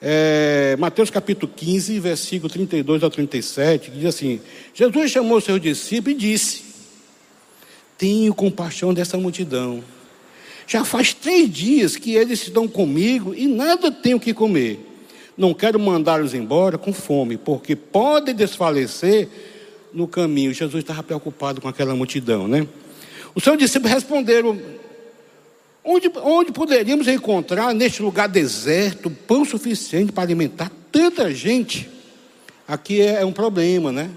É, 0.00 0.76
Mateus 0.78 1.10
capítulo 1.10 1.50
15, 1.56 1.98
versículo 1.98 2.52
32 2.52 3.02
ao 3.02 3.10
37, 3.10 3.90
que 3.90 3.96
diz 3.96 4.06
assim: 4.06 4.40
Jesus 4.72 5.10
chamou 5.10 5.40
seus 5.40 5.60
discípulos 5.60 6.16
e 6.16 6.20
disse: 6.20 6.64
Tenho 7.98 8.32
compaixão 8.32 8.94
dessa 8.94 9.16
multidão 9.16 9.82
já 10.66 10.84
faz 10.84 11.14
três 11.14 11.48
dias 11.48 11.96
que 11.96 12.14
eles 12.14 12.42
estão 12.42 12.66
comigo 12.66 13.32
e 13.34 13.46
nada 13.46 13.90
tenho 13.90 14.18
que 14.18 14.34
comer. 14.34 14.80
não 15.36 15.52
quero 15.54 15.78
mandá-los 15.78 16.34
embora 16.34 16.78
com 16.78 16.92
fome, 16.92 17.36
porque 17.36 17.76
podem 17.76 18.34
desfalecer 18.34 19.28
no 19.92 20.08
caminho. 20.08 20.52
Jesus 20.52 20.82
estava 20.82 21.02
preocupado 21.02 21.60
com 21.60 21.68
aquela 21.68 21.94
multidão, 21.94 22.48
né? 22.48 22.66
Os 23.34 23.44
seus 23.44 23.58
discípulos 23.58 23.92
responderam: 23.92 24.58
onde, 25.84 26.10
onde 26.22 26.52
poderíamos 26.52 27.06
encontrar 27.06 27.74
neste 27.74 28.02
lugar 28.02 28.28
deserto 28.28 29.10
pão 29.10 29.44
suficiente 29.44 30.10
para 30.10 30.24
alimentar 30.24 30.72
tanta 30.90 31.32
gente? 31.32 31.88
Aqui 32.66 33.00
é 33.00 33.24
um 33.24 33.32
problema, 33.32 33.92
né? 33.92 34.10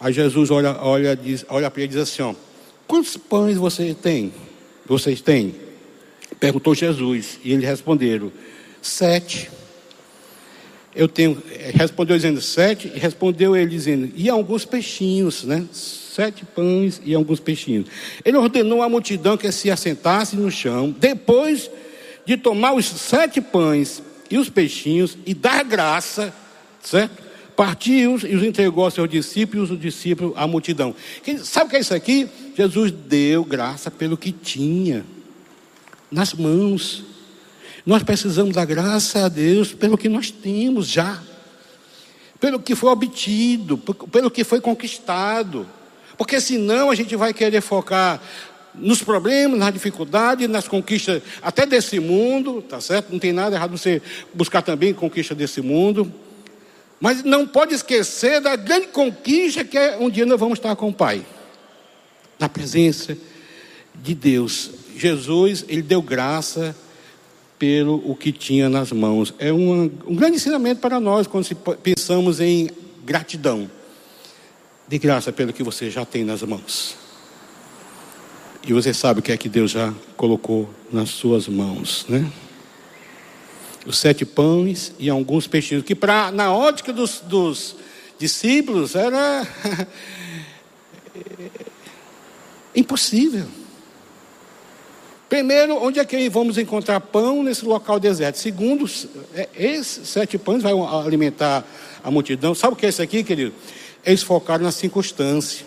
Aí 0.00 0.12
Jesus 0.12 0.50
olha, 0.50 0.76
olha, 0.80 1.14
diz, 1.14 1.44
olha 1.48 1.70
para 1.70 1.82
ele 1.82 1.92
e 1.92 1.94
diz 1.94 2.02
assim: 2.02 2.22
ó, 2.22 2.34
quantos 2.86 3.16
pães 3.16 3.56
você 3.56 3.92
tem? 3.92 4.32
Vocês 4.86 5.20
têm? 5.20 5.54
Perguntou 6.38 6.74
Jesus. 6.74 7.38
E 7.44 7.52
eles 7.52 7.64
responderam: 7.64 8.32
Sete. 8.80 9.50
Eu 10.94 11.08
tenho. 11.08 11.42
Respondeu 11.74 12.16
dizendo 12.16 12.40
sete, 12.40 12.92
e 12.94 12.98
respondeu 12.98 13.56
ele 13.56 13.70
dizendo, 13.70 14.12
e 14.14 14.28
alguns 14.28 14.64
peixinhos, 14.64 15.44
né? 15.44 15.64
Sete 15.72 16.44
pães 16.44 17.00
e 17.02 17.14
alguns 17.14 17.40
peixinhos. 17.40 17.86
Ele 18.22 18.36
ordenou 18.36 18.82
à 18.82 18.88
multidão 18.88 19.36
que 19.36 19.50
se 19.50 19.70
assentasse 19.70 20.36
no 20.36 20.50
chão, 20.50 20.94
depois 20.98 21.70
de 22.26 22.36
tomar 22.36 22.74
os 22.74 22.84
sete 22.84 23.40
pães 23.40 24.02
e 24.30 24.36
os 24.36 24.50
peixinhos 24.50 25.16
e 25.24 25.32
dar 25.32 25.64
graça, 25.64 26.34
certo? 26.82 27.31
Partiu-os 27.56 28.24
e 28.24 28.34
os 28.34 28.42
entregou 28.42 28.84
aos 28.84 28.94
seus 28.94 29.08
discípulos, 29.08 29.70
os 29.70 29.80
discípulos 29.80 30.32
à 30.36 30.46
multidão. 30.46 30.94
Sabe 31.42 31.66
o 31.66 31.70
que 31.70 31.76
é 31.76 31.80
isso 31.80 31.94
aqui? 31.94 32.28
Jesus 32.56 32.90
deu 32.90 33.44
graça 33.44 33.90
pelo 33.90 34.16
que 34.16 34.32
tinha 34.32 35.04
nas 36.10 36.32
mãos. 36.34 37.04
Nós 37.84 38.02
precisamos 38.02 38.54
da 38.54 38.64
graça 38.64 39.26
a 39.26 39.28
Deus 39.28 39.72
pelo 39.72 39.98
que 39.98 40.08
nós 40.08 40.30
temos 40.30 40.86
já, 40.86 41.20
pelo 42.40 42.60
que 42.60 42.74
foi 42.74 42.90
obtido, 42.90 43.76
pelo 43.78 44.30
que 44.30 44.44
foi 44.44 44.60
conquistado. 44.60 45.66
Porque 46.16 46.40
senão 46.40 46.90
a 46.90 46.94
gente 46.94 47.16
vai 47.16 47.34
querer 47.34 47.60
focar 47.60 48.20
nos 48.74 49.02
problemas, 49.02 49.58
nas 49.58 49.72
dificuldades, 49.72 50.48
nas 50.48 50.66
conquistas 50.66 51.22
até 51.42 51.66
desse 51.66 52.00
mundo, 52.00 52.62
tá 52.62 52.80
certo? 52.80 53.10
Não 53.10 53.18
tem 53.18 53.32
nada 53.32 53.56
errado 53.56 53.76
você 53.76 54.00
buscar 54.32 54.62
também 54.62 54.94
conquista 54.94 55.34
desse 55.34 55.60
mundo. 55.60 56.12
Mas 57.02 57.24
não 57.24 57.44
pode 57.48 57.74
esquecer 57.74 58.40
da 58.40 58.54
grande 58.54 58.86
conquista 58.86 59.64
que 59.64 59.76
é 59.76 59.96
um 59.98 60.08
dia 60.08 60.24
nós 60.24 60.38
vamos 60.38 60.60
estar 60.60 60.76
com 60.76 60.88
o 60.88 60.94
Pai. 60.94 61.26
Na 62.38 62.48
presença 62.48 63.18
de 63.92 64.14
Deus. 64.14 64.70
Jesus, 64.96 65.64
ele 65.68 65.82
deu 65.82 66.00
graça 66.00 66.76
pelo 67.58 67.96
o 68.08 68.14
que 68.14 68.30
tinha 68.30 68.68
nas 68.68 68.92
mãos. 68.92 69.34
É 69.40 69.52
um, 69.52 69.90
um 70.06 70.14
grande 70.14 70.36
ensinamento 70.36 70.80
para 70.80 71.00
nós 71.00 71.26
quando 71.26 71.52
pensamos 71.82 72.38
em 72.38 72.70
gratidão. 73.04 73.68
De 74.86 74.96
graça 74.96 75.32
pelo 75.32 75.52
que 75.52 75.64
você 75.64 75.90
já 75.90 76.04
tem 76.04 76.22
nas 76.22 76.40
mãos. 76.42 76.94
E 78.64 78.72
você 78.72 78.94
sabe 78.94 79.18
o 79.18 79.22
que 79.24 79.32
é 79.32 79.36
que 79.36 79.48
Deus 79.48 79.72
já 79.72 79.92
colocou 80.16 80.70
nas 80.92 81.08
suas 81.08 81.48
mãos, 81.48 82.06
né? 82.08 82.30
Os 83.84 83.98
sete 83.98 84.24
pães 84.24 84.92
e 84.98 85.10
alguns 85.10 85.46
peixinhos, 85.46 85.84
que 85.84 85.94
pra, 85.94 86.30
na 86.30 86.52
ótica 86.52 86.92
dos, 86.92 87.20
dos 87.20 87.76
discípulos 88.18 88.94
era 88.94 89.46
impossível. 92.74 93.46
Primeiro, 95.28 95.82
onde 95.82 95.98
é 95.98 96.04
que 96.04 96.28
vamos 96.28 96.58
encontrar 96.58 97.00
pão 97.00 97.42
nesse 97.42 97.64
local 97.64 97.98
deserto? 97.98 98.36
Segundo, 98.36 98.84
é, 99.34 99.48
esses 99.56 100.08
sete 100.08 100.36
pães 100.36 100.62
vai 100.62 100.74
alimentar 101.04 101.64
a 102.04 102.10
multidão. 102.10 102.54
Sabe 102.54 102.74
o 102.74 102.76
que 102.76 102.84
é 102.84 102.90
isso 102.90 103.00
aqui, 103.00 103.24
querido? 103.24 103.54
Eles 104.04 104.22
focaram 104.22 104.62
na 104.62 104.70
circunstância. 104.70 105.64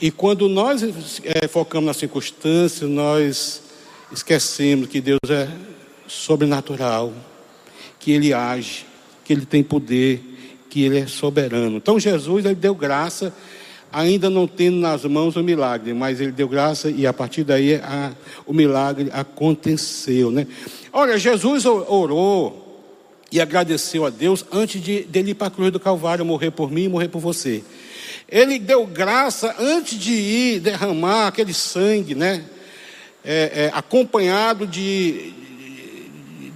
E 0.00 0.10
quando 0.10 0.48
nós 0.48 0.82
é, 1.22 1.46
focamos 1.46 1.86
na 1.86 1.94
circunstância, 1.94 2.88
nós 2.88 3.62
esquecemos 4.10 4.88
que 4.88 5.00
Deus 5.00 5.20
é 5.28 5.48
sobrenatural, 6.10 7.12
que 7.98 8.10
Ele 8.10 8.34
age, 8.34 8.84
que 9.24 9.32
Ele 9.32 9.46
tem 9.46 9.62
poder, 9.62 10.20
que 10.68 10.82
Ele 10.82 10.98
é 10.98 11.06
soberano. 11.06 11.76
Então 11.76 12.00
Jesus 12.00 12.44
ele 12.44 12.54
deu 12.54 12.74
graça 12.74 13.32
ainda 13.92 14.30
não 14.30 14.46
tendo 14.46 14.76
nas 14.76 15.04
mãos 15.04 15.36
o 15.36 15.42
milagre, 15.42 15.92
mas 15.92 16.20
ele 16.20 16.30
deu 16.30 16.48
graça 16.48 16.90
e 16.90 17.06
a 17.06 17.12
partir 17.12 17.42
daí 17.42 17.74
a, 17.74 18.12
o 18.46 18.52
milagre 18.52 19.10
aconteceu, 19.12 20.30
né? 20.30 20.46
Olha, 20.92 21.18
Jesus 21.18 21.66
orou 21.66 22.68
e 23.32 23.40
agradeceu 23.40 24.04
a 24.04 24.10
Deus 24.10 24.44
antes 24.52 24.80
de 24.80 25.02
dele 25.02 25.32
ir 25.32 25.34
para 25.34 25.48
a 25.48 25.50
cruz 25.50 25.72
do 25.72 25.80
Calvário 25.80 26.24
morrer 26.24 26.50
por 26.50 26.70
mim 26.70 26.84
e 26.84 26.88
morrer 26.88 27.08
por 27.08 27.20
você. 27.20 27.64
Ele 28.28 28.58
deu 28.58 28.86
graça 28.86 29.56
antes 29.58 29.98
de 29.98 30.12
ir 30.12 30.60
derramar 30.60 31.26
aquele 31.26 31.52
sangue, 31.52 32.14
né? 32.14 32.44
É, 33.24 33.64
é, 33.66 33.70
acompanhado 33.74 34.66
de, 34.66 35.32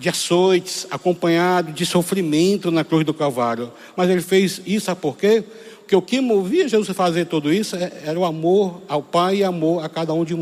de 0.05 0.11
açoites, 0.11 0.87
acompanhado 0.91 1.73
de 1.73 1.87
sofrimento 1.87 2.71
na 2.71 2.85
cruz 2.85 3.07
do 3.07 3.15
Calvário. 3.15 3.73
Mas 3.97 4.11
ele 4.11 4.21
fez 4.21 4.61
isso, 4.67 4.85
sabe 4.85 5.01
por 5.01 5.17
quê? 5.17 5.43
Porque 5.79 5.97
o 5.97 6.03
que 6.03 6.21
movia 6.21 6.69
Jesus 6.69 6.91
a 6.91 6.95
fazer 6.95 7.25
tudo 7.25 7.51
isso 7.51 7.75
é, 7.75 7.91
era 8.05 8.19
o 8.19 8.27
amor 8.27 8.83
ao 8.87 9.03
Pai 9.03 9.37
e 9.37 9.45
amor 9.45 9.83
a 9.83 9.89
cada 9.89 10.13
um 10.13 10.23
de 10.23 10.35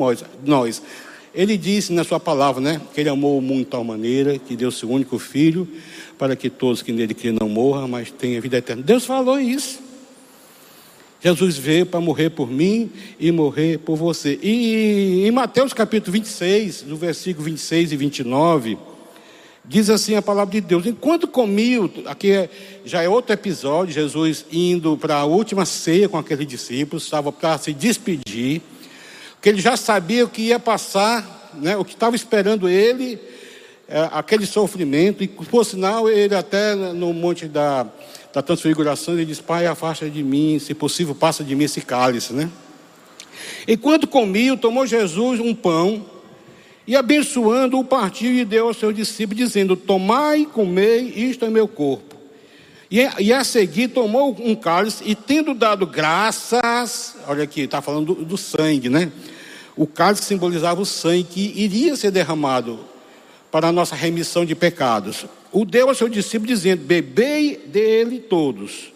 nós. 0.45 0.83
Ele 1.33 1.57
disse 1.57 1.93
na 1.93 2.03
sua 2.03 2.19
palavra, 2.19 2.61
né, 2.61 2.81
que 2.93 3.01
ele 3.01 3.09
amou 3.09 3.39
o 3.39 3.41
mundo 3.41 3.61
de 3.61 3.67
tal 3.67 3.85
maneira 3.85 4.37
que 4.37 4.57
deu 4.57 4.73
seu 4.73 4.91
único 4.91 5.17
filho 5.17 5.69
para 6.19 6.35
que 6.35 6.51
todos 6.51 6.83
que 6.83 6.91
nele 6.91 7.15
crêem 7.15 7.37
não 7.41 7.49
morram, 7.49 7.87
mas 7.87 8.11
tenham 8.11 8.43
vida 8.43 8.59
eterna. 8.59 8.83
Deus 8.83 9.07
falou 9.07 9.39
isso. 9.39 9.79
Jesus 11.23 11.57
veio 11.57 11.87
para 11.87 12.01
morrer 12.01 12.31
por 12.31 12.51
mim 12.51 12.91
e 13.19 13.31
morrer 13.31 13.79
por 13.79 13.95
você. 13.95 14.41
E 14.43 15.25
em 15.25 15.31
Mateus 15.31 15.73
capítulo 15.73 16.13
26, 16.15 16.83
no 16.83 16.97
versículo 16.97 17.45
26 17.45 17.93
e 17.93 17.97
29, 17.97 18.77
Diz 19.65 19.89
assim 19.89 20.17
a 20.17 20.23
palavra 20.23 20.53
de 20.53 20.61
Deus: 20.61 20.87
enquanto 20.87 21.29
comiam, 21.29 21.89
aqui 22.07 22.33
é, 22.33 22.51
já 22.85 23.03
é 23.03 23.09
outro 23.09 23.33
episódio, 23.33 23.95
Jesus 23.95 24.45
indo 24.51 24.97
para 24.97 25.17
a 25.17 25.25
última 25.25 25.65
ceia 25.65 26.09
com 26.09 26.19
aqueles 26.19 26.47
discípulos, 26.47 27.05
estava 27.05 27.31
para 27.31 27.57
se 27.59 27.73
despedir, 27.73 28.61
que 29.41 29.49
ele 29.49 29.61
já 29.61 29.77
sabia 29.77 30.25
o 30.25 30.29
que 30.29 30.43
ia 30.43 30.59
passar, 30.59 31.51
né, 31.55 31.77
o 31.77 31.85
que 31.85 31.95
estava 31.95 32.17
esperando 32.17 32.69
ele, 32.69 33.21
é, 33.89 34.09
aquele 34.13 34.47
sofrimento, 34.47 35.23
e 35.23 35.29
por 35.29 35.65
sinal, 35.65 36.11
ele 36.11 36.35
até 36.35 36.75
no 36.75 37.13
monte 37.13 37.47
da, 37.47 37.87
da 38.33 38.43
transfiguração, 38.43 39.15
ele 39.15 39.27
diz: 39.27 39.41
Pai, 39.41 39.67
afasta 39.67 40.11
de 40.11 40.25
mim, 40.25 40.59
se 40.59 40.75
possível, 40.75 41.15
passa 41.15 41.45
de 41.45 41.55
mim 41.55 41.65
esse 41.65 41.81
cálice, 41.81 42.33
né? 42.33 42.51
Enquanto 43.69 44.09
comiam, 44.09 44.57
tomou 44.57 44.85
Jesus 44.89 45.39
um 45.39 45.55
pão 45.55 46.05
e 46.87 46.97
abençoando 46.97 47.79
o 47.79 47.85
partiu 47.85 48.33
e 48.33 48.45
deu 48.45 48.69
aos 48.69 48.77
seus 48.77 48.95
discípulos, 48.95 49.45
dizendo: 49.45 49.77
Tomai 49.77 50.41
e 50.41 50.47
comei, 50.47 51.09
isto 51.09 51.45
é 51.45 51.51
meu 51.51 51.69
corpo. 51.69 52.17
E, 52.91 53.01
e 53.21 53.33
a 53.33 53.43
seguir 53.43 53.89
tomou 53.89 54.37
um 54.39 54.55
cálice 54.55 55.03
e, 55.07 55.15
tendo 55.15 55.55
dado 55.55 55.87
graças, 55.87 57.17
olha 57.27 57.45
aqui, 57.45 57.63
está 57.63 57.81
falando 57.81 58.15
do, 58.15 58.25
do 58.25 58.37
sangue, 58.37 58.89
né? 58.89 59.11
O 59.75 59.87
cálice 59.87 60.25
simbolizava 60.25 60.81
o 60.81 60.87
sangue 60.87 61.25
que 61.25 61.53
iria 61.57 61.97
ser 61.97 62.11
derramado 62.11 62.81
para 63.51 63.69
a 63.69 63.73
nossa 63.73 63.95
remissão 63.95 64.45
de 64.45 64.55
pecados. 64.55 65.25
O 65.51 65.65
deu 65.65 65.89
aos 65.89 65.99
seus 65.99 66.11
discípulos, 66.11 66.59
dizendo: 66.59 66.85
Bebei 66.85 67.57
dele 67.67 68.19
todos 68.19 68.93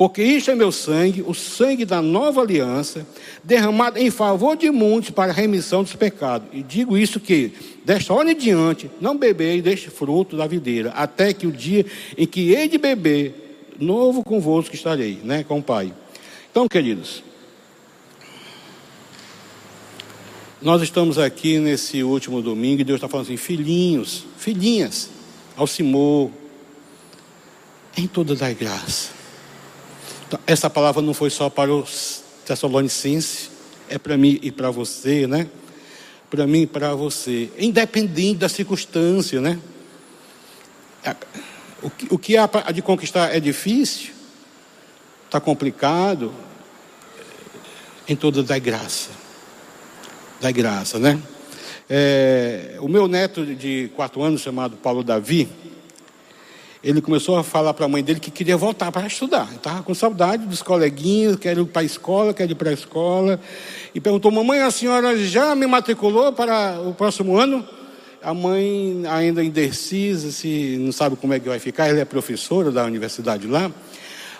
porque 0.00 0.22
isto 0.22 0.50
é 0.50 0.54
meu 0.54 0.72
sangue, 0.72 1.22
o 1.26 1.34
sangue 1.34 1.84
da 1.84 2.00
nova 2.00 2.40
aliança, 2.40 3.06
derramado 3.44 3.98
em 3.98 4.10
favor 4.10 4.56
de 4.56 4.70
muitos 4.70 5.10
para 5.10 5.30
a 5.30 5.34
remissão 5.34 5.82
dos 5.82 5.94
pecados. 5.94 6.48
E 6.54 6.62
digo 6.62 6.96
isso 6.96 7.20
que, 7.20 7.52
desta 7.84 8.14
hora 8.14 8.32
em 8.32 8.34
diante, 8.34 8.90
não 8.98 9.14
bebei 9.14 9.60
deste 9.60 9.90
fruto 9.90 10.38
da 10.38 10.46
videira, 10.46 10.88
até 10.92 11.34
que 11.34 11.46
o 11.46 11.52
dia 11.52 11.84
em 12.16 12.26
que 12.26 12.54
hei 12.54 12.66
de 12.66 12.78
beber, 12.78 13.68
novo 13.78 14.24
convosco 14.24 14.74
estarei, 14.74 15.20
né, 15.22 15.44
com 15.44 15.58
o 15.58 15.62
Pai. 15.62 15.92
Então, 16.50 16.66
queridos, 16.66 17.22
nós 20.62 20.80
estamos 20.80 21.18
aqui 21.18 21.58
nesse 21.58 22.02
último 22.02 22.40
domingo 22.40 22.80
e 22.80 22.84
Deus 22.84 22.96
está 22.96 23.06
falando 23.06 23.26
assim: 23.26 23.36
filhinhos, 23.36 24.24
filhinhas, 24.38 25.10
ao 25.54 25.66
Simor, 25.66 26.30
em 27.98 28.06
toda 28.06 28.34
da 28.34 28.50
graça 28.50 29.19
essa 30.46 30.68
palavra 30.68 31.02
não 31.02 31.14
foi 31.14 31.30
só 31.30 31.48
para 31.48 31.72
os 31.72 32.22
Tessalonicenses, 32.44 33.50
é 33.88 33.98
para 33.98 34.16
mim 34.16 34.38
e 34.42 34.50
para 34.50 34.70
você, 34.70 35.26
né? 35.26 35.48
Para 36.30 36.46
mim 36.46 36.62
e 36.62 36.66
para 36.66 36.94
você, 36.94 37.50
independente 37.58 38.38
da 38.38 38.48
circunstância, 38.48 39.40
né? 39.40 39.58
O 41.82 41.90
que, 41.90 42.06
o 42.10 42.18
que 42.18 42.36
há 42.36 42.46
de 42.72 42.82
conquistar 42.82 43.34
é 43.34 43.40
difícil, 43.40 44.12
está 45.26 45.40
complicado, 45.40 46.32
em 48.06 48.16
toda 48.16 48.42
da 48.42 48.58
graça, 48.58 49.10
da 50.40 50.50
graça, 50.50 50.98
né? 50.98 51.20
É, 51.88 52.76
o 52.80 52.88
meu 52.88 53.08
neto 53.08 53.44
de 53.44 53.90
quatro 53.96 54.22
anos, 54.22 54.40
chamado 54.40 54.76
Paulo 54.76 55.02
Davi, 55.02 55.48
ele 56.82 57.02
começou 57.02 57.36
a 57.36 57.44
falar 57.44 57.74
para 57.74 57.84
a 57.84 57.88
mãe 57.88 58.02
dele 58.02 58.18
que 58.18 58.30
queria 58.30 58.56
voltar 58.56 58.90
para 58.90 59.06
estudar. 59.06 59.48
Estava 59.54 59.82
com 59.82 59.94
saudade 59.94 60.46
dos 60.46 60.62
coleguinhas, 60.62 61.36
quer 61.36 61.56
ir 61.56 61.64
para 61.66 61.82
a 61.82 61.84
escola, 61.84 62.32
quer 62.32 62.50
ir 62.50 62.54
para 62.54 62.70
a 62.70 62.72
escola. 62.72 63.38
E 63.94 64.00
perguntou: 64.00 64.30
Mamãe, 64.30 64.60
a 64.60 64.70
senhora 64.70 65.16
já 65.18 65.54
me 65.54 65.66
matriculou 65.66 66.32
para 66.32 66.80
o 66.80 66.94
próximo 66.94 67.36
ano? 67.36 67.66
A 68.22 68.32
mãe, 68.32 69.02
ainda 69.08 69.42
indecisa, 69.42 70.30
se 70.30 70.76
não 70.78 70.92
sabe 70.92 71.16
como 71.16 71.32
é 71.32 71.40
que 71.40 71.48
vai 71.48 71.58
ficar, 71.58 71.88
ela 71.88 72.00
é 72.00 72.04
professora 72.04 72.70
da 72.70 72.84
universidade 72.84 73.46
lá. 73.46 73.70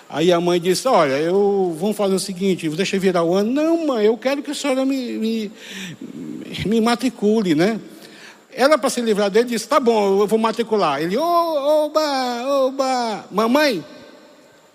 Aí 0.09 0.31
a 0.31 0.41
mãe 0.41 0.59
disse: 0.59 0.87
Olha, 0.87 1.13
eu 1.13 1.75
vamos 1.79 1.95
fazer 1.95 2.15
o 2.15 2.19
seguinte, 2.19 2.67
deixa 2.69 2.97
virar 2.97 3.23
o 3.23 3.35
ano. 3.35 3.51
Não, 3.51 3.85
mãe, 3.85 4.05
eu 4.07 4.17
quero 4.17 4.41
que 4.41 4.49
a 4.49 4.55
senhora 4.55 4.83
me, 4.83 5.13
me, 5.13 5.51
me 6.65 6.81
matricule, 6.81 7.53
né? 7.53 7.79
Ela, 8.53 8.77
para 8.77 8.89
se 8.89 9.01
livrar 9.01 9.29
dele, 9.29 9.49
disse: 9.49 9.67
Tá 9.67 9.79
bom, 9.79 10.21
eu 10.21 10.27
vou 10.27 10.39
matricular. 10.39 11.01
Ele, 11.01 11.17
ô, 11.17 11.23
oba, 11.23 12.47
oba, 12.65 13.25
mamãe, 13.31 13.83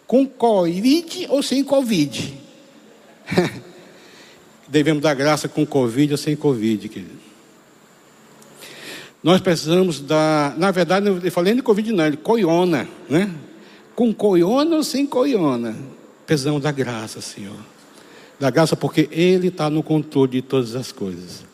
com 0.07 0.27
Covid 0.27 1.27
ou 1.31 1.43
sem 1.43 1.63
Covid? 1.63 2.35
Devemos 4.69 5.03
dar 5.03 5.15
graça 5.15 5.49
com 5.49 5.65
Covid 5.65 6.13
ou 6.13 6.19
sem 6.19 6.35
Covid, 6.35 6.89
querido. 6.89 7.27
Nós 9.23 9.41
precisamos 9.41 10.01
da. 10.01 10.55
Na 10.57 10.71
verdade, 10.71 11.07
eu 11.09 11.33
falei 11.33 11.55
de 11.55 11.63
Covid, 11.63 11.93
não, 11.93 12.07
ele 12.07 12.17
coiona, 12.17 12.89
né? 13.09 13.31
Com 13.95 14.13
coiona 14.13 14.77
ou 14.77 14.83
sem 14.83 15.07
coiona? 15.07 15.77
Precisamos 16.27 16.63
da 16.63 16.73
graça, 16.73 17.21
Senhor. 17.21 17.57
Da 18.39 18.51
graça, 18.51 18.77
porque 18.77 19.09
Ele 19.11 19.49
está 19.49 19.71
no 19.71 19.83
controle 19.83 20.33
de 20.33 20.43
todas 20.43 20.75
as 20.77 20.93
coisas 20.93 21.46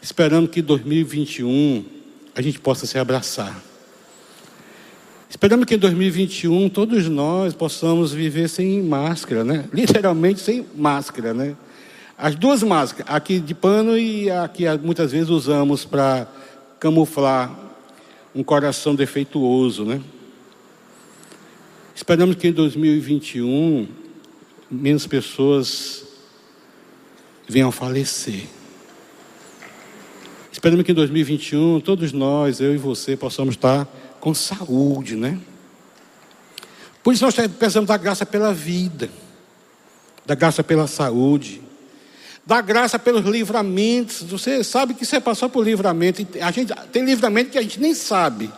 esperando 0.00 0.48
que 0.48 0.62
2021 0.62 1.84
a 2.34 2.42
gente 2.42 2.58
possa 2.58 2.86
se 2.86 2.98
abraçar. 2.98 3.62
Esperando 5.28 5.66
que 5.66 5.74
em 5.74 5.78
2021 5.78 6.68
todos 6.70 7.08
nós 7.08 7.52
possamos 7.52 8.12
viver 8.12 8.48
sem 8.48 8.82
máscara, 8.82 9.44
né? 9.44 9.68
Literalmente 9.74 10.40
sem 10.40 10.66
máscara, 10.74 11.34
né? 11.34 11.56
As 12.16 12.34
duas 12.34 12.62
máscaras, 12.62 13.14
aqui 13.14 13.38
de 13.38 13.54
pano 13.54 13.96
e 13.96 14.30
a 14.30 14.48
que 14.48 14.64
muitas 14.78 15.12
vezes 15.12 15.28
usamos 15.28 15.84
para 15.84 16.26
camuflar 16.80 17.56
um 18.34 18.42
coração 18.42 18.94
defeituoso, 18.94 19.84
né? 19.84 20.00
Esperamos 21.94 22.36
que 22.36 22.48
em 22.48 22.52
2021 22.52 23.86
menos 24.70 25.06
pessoas 25.06 26.04
venham 27.48 27.72
falecer. 27.72 28.46
Esperamos 30.58 30.84
que 30.84 30.90
em 30.90 30.94
2021 30.96 31.78
todos 31.78 32.12
nós, 32.12 32.60
eu 32.60 32.74
e 32.74 32.76
você, 32.76 33.16
possamos 33.16 33.54
estar 33.54 33.86
com 34.18 34.34
saúde, 34.34 35.14
né? 35.14 35.38
Por 37.00 37.14
isso 37.14 37.24
nós 37.24 37.32
precisamos 37.32 37.86
da 37.86 37.96
graça 37.96 38.26
pela 38.26 38.52
vida, 38.52 39.08
da 40.26 40.34
graça 40.34 40.64
pela 40.64 40.88
saúde, 40.88 41.62
da 42.44 42.60
graça 42.60 42.98
pelos 42.98 43.24
livramentos. 43.24 44.24
Você 44.24 44.64
sabe 44.64 44.94
que 44.94 45.06
você 45.06 45.20
passou 45.20 45.48
por 45.48 45.64
livramento. 45.64 46.26
A 46.40 46.50
gente 46.50 46.74
tem 46.90 47.04
livramento 47.04 47.52
que 47.52 47.58
a 47.58 47.62
gente 47.62 47.78
nem 47.78 47.94
sabe, 47.94 48.50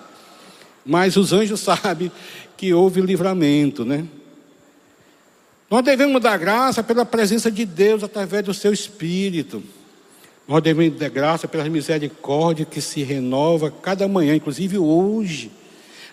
mas 0.86 1.18
os 1.18 1.34
anjos 1.34 1.60
sabem 1.60 2.10
que 2.56 2.72
houve 2.72 3.02
livramento, 3.02 3.84
né? 3.84 4.06
Nós 5.68 5.84
devemos 5.84 6.22
dar 6.22 6.38
graça 6.38 6.82
pela 6.82 7.04
presença 7.04 7.50
de 7.50 7.66
Deus 7.66 8.02
através 8.02 8.42
do 8.42 8.54
seu 8.54 8.72
Espírito. 8.72 9.62
Devemos 10.62 10.98
dar 10.98 11.08
graça 11.08 11.46
pela 11.46 11.68
misericórdia 11.68 12.64
que 12.64 12.80
se 12.80 13.02
renova 13.02 13.70
cada 13.70 14.08
manhã, 14.08 14.34
inclusive 14.34 14.78
hoje. 14.78 15.50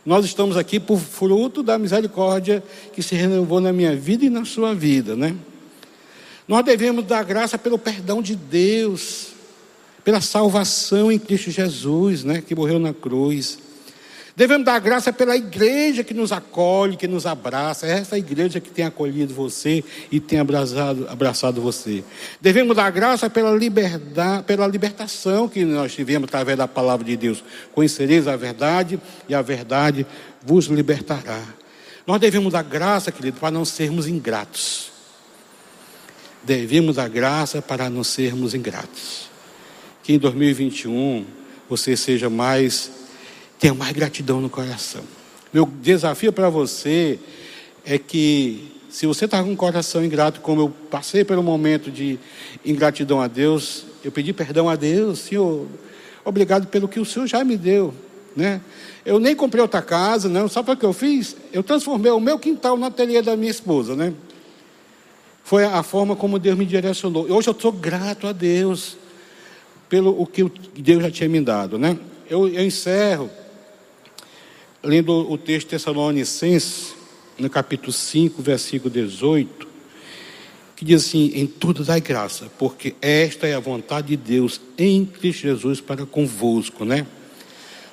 Nós 0.06 0.24
estamos 0.24 0.56
aqui 0.56 0.80
por 0.80 1.00
fruto 1.00 1.62
da 1.62 1.78
misericórdia 1.78 2.64
que 2.94 3.04
se 3.04 3.16
renovou 3.16 3.60
na 3.60 3.74
minha 3.74 3.96
vida 3.96 4.26
e 4.26 4.30
na 4.30 4.46
sua 4.46 4.74
vida, 4.74 5.16
né? 5.16 5.36
Nós 6.48 6.64
devemos 6.64 7.06
dar 7.06 7.26
graça 7.26 7.58
pelo 7.58 7.78
perdão 7.78 8.22
de 8.22 8.36
Deus, 8.36 9.34
pela 10.04 10.22
salvação 10.22 11.12
em 11.12 11.20
Cristo 11.20 11.52
Jesus, 11.52 12.24
né, 12.24 12.42
que 12.42 12.56
morreu 12.56 12.80
na 12.80 12.94
cruz. 12.94 13.60
Devemos 14.38 14.66
dar 14.66 14.78
graça 14.78 15.12
pela 15.12 15.36
igreja 15.36 16.04
que 16.04 16.14
nos 16.14 16.32
acolhe, 16.32 16.96
que 16.96 17.08
nos 17.08 17.26
abraça. 17.26 17.88
É 17.88 17.94
essa 17.94 18.20
igreja 18.20 18.60
que 18.60 18.70
tem 18.70 18.86
acolhido 18.86 19.34
você 19.34 19.84
e 20.12 20.20
tem 20.20 20.38
abraçado, 20.38 21.08
abraçado 21.10 21.60
você. 21.60 22.04
Devemos 22.40 22.76
dar 22.76 22.92
graça 22.92 23.32
pela 23.32 23.50
liberdade, 23.50 24.44
pela 24.44 24.68
libertação 24.68 25.50
que 25.50 25.66
nós 25.66 25.92
tivemos 25.92 26.28
através 26.28 26.56
da 26.56 26.68
palavra 26.68 27.04
de 27.04 27.18
Deus. 27.18 27.44
Conhecereis 27.74 28.28
a 28.28 28.36
verdade 28.36 29.00
e 29.28 29.34
a 29.34 29.42
verdade 29.42 30.06
vos 30.46 30.68
libertará. 30.68 31.42
Nós 32.06 32.22
devemos 32.22 32.54
dar 32.54 32.64
graça, 32.64 33.12
querido, 33.12 33.40
para 33.40 33.50
não 33.50 33.66
sermos 33.66 34.08
ingratos. 34.08 34.92
Devemos 36.44 36.98
dar 36.98 37.10
graça 37.10 37.60
para 37.60 37.90
não 37.90 38.04
sermos 38.04 38.54
ingratos. 38.54 39.32
Que 40.04 40.14
em 40.14 40.20
2021 40.20 41.26
você 41.68 41.98
seja 41.98 42.30
mais 42.30 43.07
tenha 43.60 43.74
mais 43.74 43.92
gratidão 43.94 44.40
no 44.40 44.50
coração. 44.50 45.04
Meu 45.54 45.66
desafio 45.66 46.32
para 46.32 46.50
você 46.50 47.20
é 47.86 47.98
que, 47.98 48.72
se 48.90 49.06
você 49.08 49.26
está 49.26 49.42
com 49.42 49.52
um 49.52 49.56
coração 49.56 50.04
ingrato, 50.04 50.42
como 50.42 50.62
eu 50.62 50.74
passei 50.90 51.24
pelo 51.24 51.42
momento 51.42 51.90
de 51.90 52.20
ingratidão 52.66 53.22
a 53.22 53.28
Deus, 53.28 53.86
eu 54.04 54.12
pedi 54.12 54.34
perdão 54.34 54.70
a 54.70 54.76
Deus, 54.76 55.20
Senhor, 55.20 55.68
obrigado 56.24 56.68
pelo 56.68 56.88
que 56.88 57.00
o 57.00 57.06
Senhor 57.06 57.28
já 57.28 57.44
me 57.44 57.58
deu. 57.58 57.94
Né? 58.36 58.62
Eu 59.04 59.20
nem 59.20 59.36
comprei 59.36 59.62
outra 59.62 59.82
casa, 59.82 60.30
não. 60.30 60.48
Sabe 60.48 60.72
o 60.72 60.78
que 60.78 60.86
eu 60.86 60.94
fiz? 60.94 61.36
Eu 61.52 61.64
transformei 61.64 62.12
o 62.12 62.20
meu 62.20 62.38
quintal 62.38 62.78
na 62.78 62.88
ateliê 62.88 63.22
da 63.22 63.36
minha 63.36 63.50
esposa, 63.50 63.96
né? 63.96 64.14
Foi 65.44 65.64
a 65.64 65.82
forma 65.82 66.16
como 66.16 66.38
Deus 66.38 66.58
me 66.58 66.66
direcionou. 66.66 67.24
Hoje 67.32 67.48
eu 67.48 67.54
estou 67.54 67.72
grato 67.72 68.28
a 68.28 68.34
Deus 68.34 68.98
pelo 69.90 70.22
o 70.22 70.28
que 70.28 70.44
Deus 70.76 71.02
já 71.02 71.10
tinha 71.10 71.30
me 71.30 71.40
dado, 71.42 71.80
né? 71.80 71.98
Eu, 72.30 72.48
eu 72.48 72.64
encerro 72.64 73.30
lendo 74.88 75.30
o 75.30 75.38
texto 75.38 75.68
Tessalonicenses, 75.68 76.96
no 77.38 77.50
capítulo 77.50 77.92
5, 77.92 78.42
versículo 78.42 78.90
18, 78.90 79.68
que 80.78 80.86
diz 80.86 81.06
assim: 81.06 81.32
Em 81.36 81.46
tudo 81.46 81.84
dai 81.84 82.00
graça, 82.00 82.50
porque 82.58 82.96
esta 83.02 83.46
é 83.46 83.54
a 83.54 83.60
vontade 83.60 84.08
de 84.08 84.18
Deus 84.18 84.62
em 84.78 85.04
Cristo 85.06 85.42
Jesus 85.42 85.82
para 85.82 86.06
convosco, 86.06 86.86
né? 86.86 87.06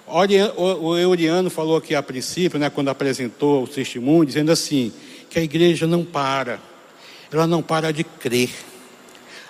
O 0.07 0.96
Euriano 0.96 1.50
falou 1.50 1.76
aqui 1.76 1.96
a 1.96 2.02
princípio, 2.02 2.61
né, 2.61 2.70
quando 2.70 2.90
apresentou 2.90 3.64
o 3.64 3.66
testemunho, 3.66 4.24
dizendo 4.24 4.52
assim: 4.52 4.92
que 5.28 5.40
a 5.40 5.42
igreja 5.42 5.88
não 5.88 6.04
para, 6.04 6.61
ela 7.33 7.46
não 7.48 7.61
para 7.61 7.92
de 7.92 8.04
crer, 8.04 8.50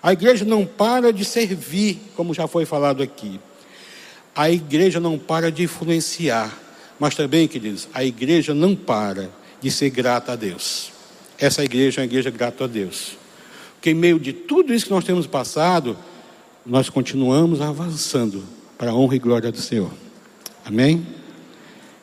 a 0.02 0.14
igreja 0.14 0.46
não 0.46 0.64
para 0.64 1.12
de 1.12 1.26
servir, 1.26 2.00
como 2.16 2.32
já 2.32 2.46
foi 2.46 2.64
falado 2.64 3.02
aqui, 3.02 3.38
a 4.34 4.48
igreja 4.48 4.98
não 4.98 5.18
para 5.18 5.52
de 5.52 5.64
influenciar, 5.64 6.63
mas 6.98 7.14
também, 7.14 7.48
queridos, 7.48 7.88
a 7.92 8.04
igreja 8.04 8.54
não 8.54 8.74
para 8.74 9.30
de 9.60 9.70
ser 9.70 9.90
grata 9.90 10.32
a 10.32 10.36
Deus. 10.36 10.92
Essa 11.38 11.64
igreja 11.64 12.00
é 12.00 12.02
uma 12.02 12.06
igreja 12.06 12.30
grata 12.30 12.64
a 12.64 12.66
Deus. 12.66 13.16
Porque 13.74 13.90
em 13.90 13.94
meio 13.94 14.18
de 14.18 14.32
tudo 14.32 14.72
isso 14.72 14.86
que 14.86 14.92
nós 14.92 15.04
temos 15.04 15.26
passado, 15.26 15.96
nós 16.64 16.88
continuamos 16.88 17.60
avançando 17.60 18.44
para 18.78 18.90
a 18.90 18.94
honra 18.94 19.16
e 19.16 19.18
glória 19.18 19.52
do 19.52 19.58
Senhor. 19.58 19.90
Amém? 20.64 21.06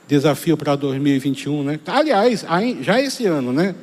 Desafio 0.07 0.57
para 0.57 0.75
2021, 0.75 1.63
né? 1.63 1.79
Aliás, 1.87 2.45
já 2.81 3.01
esse 3.01 3.25
ano, 3.25 3.53
né? 3.53 3.73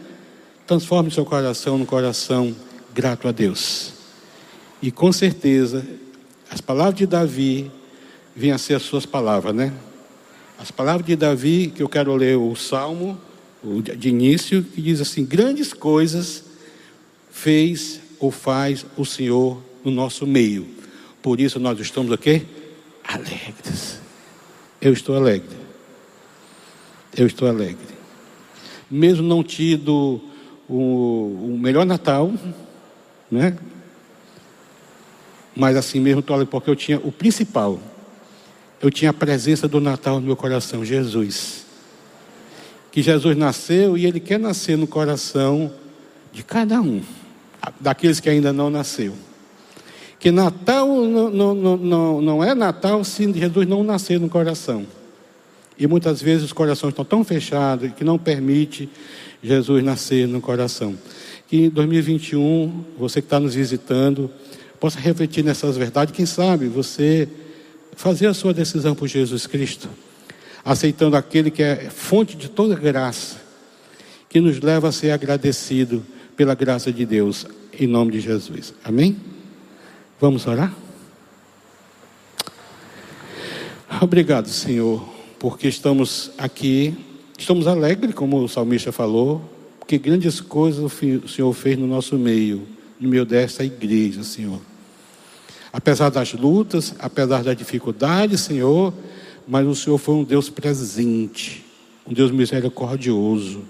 Transforme 0.66 1.10
seu 1.10 1.24
coração 1.24 1.78
no 1.78 1.86
coração 1.86 2.54
grato 2.94 3.26
a 3.26 3.32
Deus. 3.32 3.94
E 4.82 4.90
com 4.90 5.10
certeza, 5.10 5.84
as 6.50 6.60
palavras 6.60 6.96
de 6.96 7.06
Davi 7.06 7.70
vêm 8.36 8.52
a 8.52 8.58
ser 8.58 8.74
as 8.74 8.82
suas 8.82 9.06
palavras, 9.06 9.54
né? 9.54 9.72
As 10.58 10.72
palavras 10.72 11.06
de 11.06 11.14
Davi, 11.14 11.72
que 11.72 11.80
eu 11.80 11.88
quero 11.88 12.16
ler 12.16 12.36
o 12.36 12.56
salmo 12.56 13.16
de 13.96 14.08
início, 14.08 14.64
que 14.64 14.82
diz 14.82 15.00
assim: 15.00 15.24
Grandes 15.24 15.72
coisas 15.72 16.42
fez 17.30 18.00
ou 18.18 18.32
faz 18.32 18.84
o 18.96 19.04
Senhor 19.04 19.62
no 19.84 19.92
nosso 19.92 20.26
meio. 20.26 20.66
Por 21.22 21.40
isso 21.40 21.60
nós 21.60 21.78
estamos 21.78 22.10
aqui 22.10 22.44
alegres. 23.06 24.00
Eu 24.80 24.92
estou 24.92 25.14
alegre. 25.14 25.56
Eu 27.16 27.28
estou 27.28 27.48
alegre. 27.48 27.96
Mesmo 28.90 29.22
não 29.26 29.44
tido 29.44 30.20
o, 30.68 31.52
o 31.52 31.58
melhor 31.60 31.86
Natal, 31.86 32.32
né? 33.30 33.56
Mas 35.54 35.76
assim 35.76 36.00
mesmo 36.00 36.18
estou 36.18 36.34
alegre 36.34 36.50
porque 36.50 36.68
eu 36.68 36.76
tinha 36.76 36.98
o 36.98 37.12
principal 37.12 37.80
eu 38.80 38.90
tinha 38.90 39.10
a 39.10 39.14
presença 39.14 39.66
do 39.66 39.80
Natal 39.80 40.20
no 40.20 40.26
meu 40.26 40.36
coração, 40.36 40.84
Jesus. 40.84 41.66
Que 42.92 43.02
Jesus 43.02 43.36
nasceu 43.36 43.96
e 43.98 44.06
Ele 44.06 44.20
quer 44.20 44.38
nascer 44.38 44.76
no 44.76 44.86
coração 44.86 45.72
de 46.32 46.42
cada 46.42 46.80
um, 46.80 47.02
daqueles 47.80 48.20
que 48.20 48.30
ainda 48.30 48.52
não 48.52 48.70
nasceu. 48.70 49.14
Que 50.18 50.30
Natal 50.30 50.86
não, 50.86 51.30
não, 51.54 51.76
não, 51.76 52.20
não 52.20 52.44
é 52.44 52.54
Natal 52.54 53.04
se 53.04 53.32
Jesus 53.32 53.66
não 53.66 53.84
nascer 53.84 54.18
no 54.18 54.28
coração. 54.28 54.86
E 55.78 55.86
muitas 55.86 56.20
vezes 56.20 56.44
os 56.44 56.52
corações 56.52 56.90
estão 56.90 57.04
tão 57.04 57.22
fechados 57.22 57.92
que 57.92 58.02
não 58.02 58.18
permite 58.18 58.88
Jesus 59.42 59.84
nascer 59.84 60.26
no 60.26 60.40
coração. 60.40 60.96
Que 61.46 61.66
em 61.66 61.68
2021, 61.68 62.84
você 62.98 63.20
que 63.20 63.26
está 63.26 63.38
nos 63.38 63.54
visitando, 63.54 64.30
possa 64.80 64.98
refletir 64.98 65.44
nessas 65.44 65.76
verdades. 65.76 66.14
Quem 66.14 66.26
sabe 66.26 66.66
você 66.66 67.28
fazer 67.98 68.28
a 68.28 68.32
sua 68.34 68.54
decisão 68.54 68.94
por 68.94 69.06
Jesus 69.06 69.46
Cristo, 69.46 69.90
aceitando 70.64 71.16
aquele 71.16 71.50
que 71.50 71.62
é 71.62 71.90
fonte 71.90 72.34
de 72.34 72.48
toda 72.48 72.74
graça, 72.74 73.36
que 74.30 74.40
nos 74.40 74.60
leva 74.60 74.88
a 74.88 74.92
ser 74.92 75.10
agradecido 75.10 76.02
pela 76.36 76.54
graça 76.54 76.90
de 76.90 77.04
Deus, 77.04 77.44
em 77.78 77.86
nome 77.86 78.12
de 78.12 78.20
Jesus. 78.20 78.72
Amém? 78.82 79.16
Vamos 80.18 80.46
orar? 80.46 80.72
Obrigado, 84.00 84.48
Senhor 84.48 85.18
porque 85.38 85.68
estamos 85.68 86.32
aqui, 86.36 86.94
estamos 87.38 87.66
alegres, 87.66 88.14
como 88.14 88.42
o 88.42 88.48
salmista 88.48 88.90
falou, 88.90 89.40
porque 89.78 89.96
grandes 89.96 90.40
coisas 90.40 90.82
o 90.82 91.28
Senhor 91.28 91.52
fez 91.52 91.78
no 91.78 91.86
nosso 91.86 92.18
meio, 92.18 92.66
no 92.98 93.08
meio 93.08 93.24
desta 93.24 93.64
igreja, 93.64 94.24
Senhor. 94.24 94.60
Apesar 95.78 96.10
das 96.10 96.32
lutas, 96.32 96.92
apesar 96.98 97.44
das 97.44 97.56
dificuldades, 97.56 98.40
Senhor, 98.40 98.92
mas 99.46 99.64
o 99.64 99.76
Senhor 99.76 99.96
foi 99.96 100.16
um 100.16 100.24
Deus 100.24 100.50
presente, 100.50 101.64
um 102.04 102.12
Deus 102.12 102.32
misericordioso, 102.32 103.60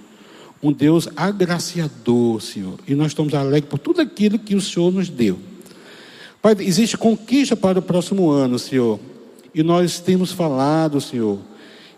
um 0.63 0.73
Deus 0.73 1.07
agraciador, 1.15 2.41
Senhor. 2.41 2.79
E 2.89 2.95
nós 2.95 3.09
estamos 3.09 3.35
alegres 3.35 3.69
por 3.69 3.79
tudo 3.79 4.01
aquilo 4.01 4.39
que 4.39 4.55
o 4.55 4.61
Senhor 4.61 4.91
nos 4.91 5.11
deu. 5.11 5.39
Pai, 6.41 6.57
existe 6.61 6.97
conquista 6.97 7.55
para 7.55 7.79
o 7.79 7.83
próximo 7.83 8.31
ano, 8.31 8.59
Senhor. 8.59 8.99
E 9.55 9.63
nós 9.63 10.01
temos 10.01 10.33
falado, 10.33 11.03
Senhor, 11.03 11.39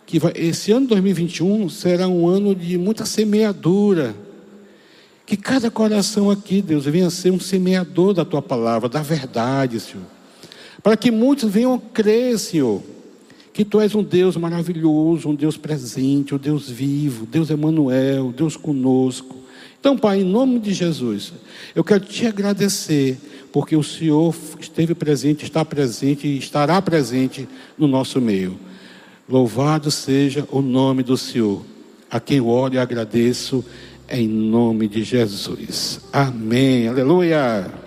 que 0.04 0.18
esse 0.34 0.72
ano 0.72 0.88
2021 0.88 1.68
será 1.68 2.08
um 2.08 2.26
ano 2.26 2.52
de 2.52 2.76
muita 2.76 3.06
semeadura. 3.06 4.12
Que 5.30 5.36
cada 5.36 5.70
coração 5.70 6.28
aqui, 6.28 6.60
Deus, 6.60 6.86
venha 6.86 7.08
ser 7.08 7.30
um 7.30 7.38
semeador 7.38 8.12
da 8.12 8.24
tua 8.24 8.42
palavra, 8.42 8.88
da 8.88 9.00
verdade, 9.00 9.78
Senhor. 9.78 10.02
Para 10.82 10.96
que 10.96 11.12
muitos 11.12 11.48
venham 11.48 11.78
crer, 11.78 12.36
Senhor, 12.36 12.82
que 13.52 13.64
tu 13.64 13.80
és 13.80 13.94
um 13.94 14.02
Deus 14.02 14.36
maravilhoso, 14.36 15.28
um 15.28 15.34
Deus 15.36 15.56
presente, 15.56 16.34
um 16.34 16.36
Deus 16.36 16.68
vivo, 16.68 17.26
Deus 17.26 17.48
Emanuel, 17.48 18.34
Deus 18.36 18.56
conosco. 18.56 19.36
Então, 19.78 19.96
Pai, 19.96 20.20
em 20.20 20.24
nome 20.24 20.58
de 20.58 20.74
Jesus, 20.74 21.32
eu 21.76 21.84
quero 21.84 22.04
te 22.04 22.26
agradecer, 22.26 23.16
porque 23.52 23.76
o 23.76 23.84
Senhor 23.84 24.34
esteve 24.58 24.96
presente, 24.96 25.44
está 25.44 25.64
presente 25.64 26.26
e 26.26 26.38
estará 26.38 26.82
presente 26.82 27.48
no 27.78 27.86
nosso 27.86 28.20
meio. 28.20 28.58
Louvado 29.28 29.92
seja 29.92 30.44
o 30.50 30.60
nome 30.60 31.04
do 31.04 31.16
Senhor, 31.16 31.64
a 32.10 32.18
quem 32.18 32.40
oro 32.40 32.74
e 32.74 32.78
agradeço 32.78 33.64
em 34.10 34.28
nome 34.28 34.88
de 34.88 35.02
Jesus. 35.04 36.00
Amém. 36.12 36.88
Aleluia. 36.88 37.79